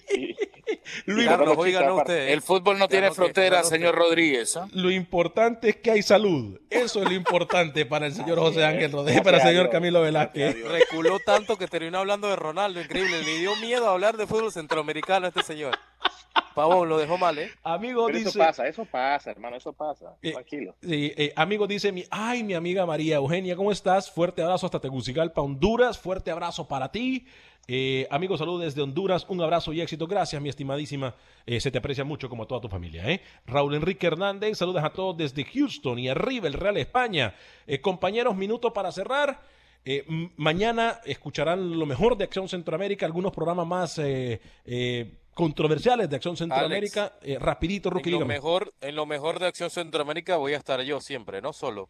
[1.06, 2.30] Lo, Carlos, chica, usted.
[2.30, 4.58] El fútbol no Ya tiene fronteras, señor Rodríguez.
[4.58, 4.68] ¿ah?
[4.72, 6.60] lo importante es que hay salud.
[6.70, 9.70] Eso es lo importante para el señor José Ángel Rodríguez, para el señor.
[9.70, 10.64] Camilo Velázquez.
[10.64, 13.22] Reculó tanto que terminó hablando de Ronaldo, increíble.
[13.24, 15.78] Le dio miedo hablar de fútbol centroamericano a este señor.
[16.56, 17.52] Pavón lo dejó mal, ¿eh?
[17.64, 18.30] Amigo Pero dice.
[18.30, 20.16] eso pasa, eso pasa, hermano, eso pasa.
[20.22, 20.76] Eh, Tranquilo.
[20.82, 24.10] Sí, eh, amigo dice, mi, ay, mi amiga María Eugenia, ¿cómo estás?
[24.10, 26.00] Fuerte abrazo hasta Tegucigalpa, Honduras.
[26.00, 27.28] Fuerte abrazo para ti.
[27.68, 29.26] Eh, amigo, salud desde Honduras.
[29.28, 30.08] Un abrazo y éxito.
[30.08, 31.16] Gracias, mi estimadísima.
[31.46, 33.10] Eh, se te aprecia mucho como a toda tu familia.
[33.10, 33.22] ¿eh?
[33.46, 37.36] Raúl Enrique Hernández, saludos a todos desde Houston y arriba el Real España.
[37.68, 39.42] Eh, compañeros, minuto para cerrar.
[39.88, 40.04] Eh,
[40.38, 46.36] mañana escucharán lo mejor de Acción Centroamérica, algunos programas más eh, eh, controversiales de Acción
[46.36, 47.14] Centroamérica.
[47.22, 48.34] Eh, rapidito, Rookie, En lo, dígame.
[48.34, 51.90] mejor, en lo mejor de Acción Centroamérica voy a estar yo siempre, no solo.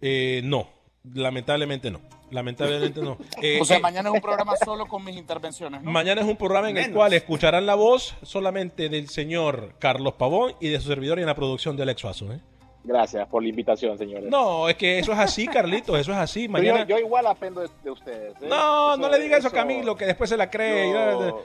[0.00, 0.68] Eh, no,
[1.14, 2.00] lamentablemente no.
[2.30, 3.18] Lamentablemente no.
[3.42, 5.82] Eh, O sea, eh, mañana es un programa solo con mis intervenciones.
[5.82, 5.90] ¿no?
[5.90, 10.54] mañana es un programa en el cual escucharán la voz solamente del señor Carlos Pavón
[10.60, 12.32] y de su servidor y en la producción de Alex Suazo.
[12.32, 12.40] ¿eh?
[12.82, 14.30] Gracias por la invitación, señores.
[14.30, 16.48] No, es que eso es así, Carlitos, eso es así.
[16.48, 16.86] Mañana...
[16.86, 18.32] yo, yo igual aprendo de, de ustedes.
[18.40, 18.46] ¿eh?
[18.48, 20.90] No, no le diga eso a Camilo, que después se la cree.
[20.90, 21.42] yo-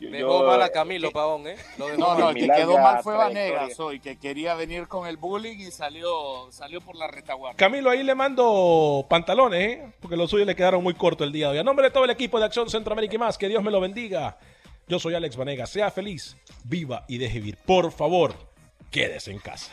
[0.00, 1.56] yo- Dejó yo- mal a Camilo Pavón, ¿eh?
[1.78, 2.18] Lo dejó No, mal.
[2.18, 3.16] no, el que quedó mal fue.
[3.16, 7.56] Vanegas hoy, que quería venir con el bullying y salió, salió por la retaguardia.
[7.56, 9.92] Camilo, ahí le mando pantalones, ¿eh?
[10.00, 11.58] porque los suyos le quedaron muy cortos el día de hoy.
[11.58, 13.80] A nombre de todo el equipo de Acción Centroamérica y más, que Dios me lo
[13.80, 14.38] bendiga.
[14.88, 15.66] Yo soy Alex Vanega.
[15.66, 17.58] Sea feliz, viva y deje vivir.
[17.66, 18.34] Por favor,
[18.90, 19.72] quédese en casa.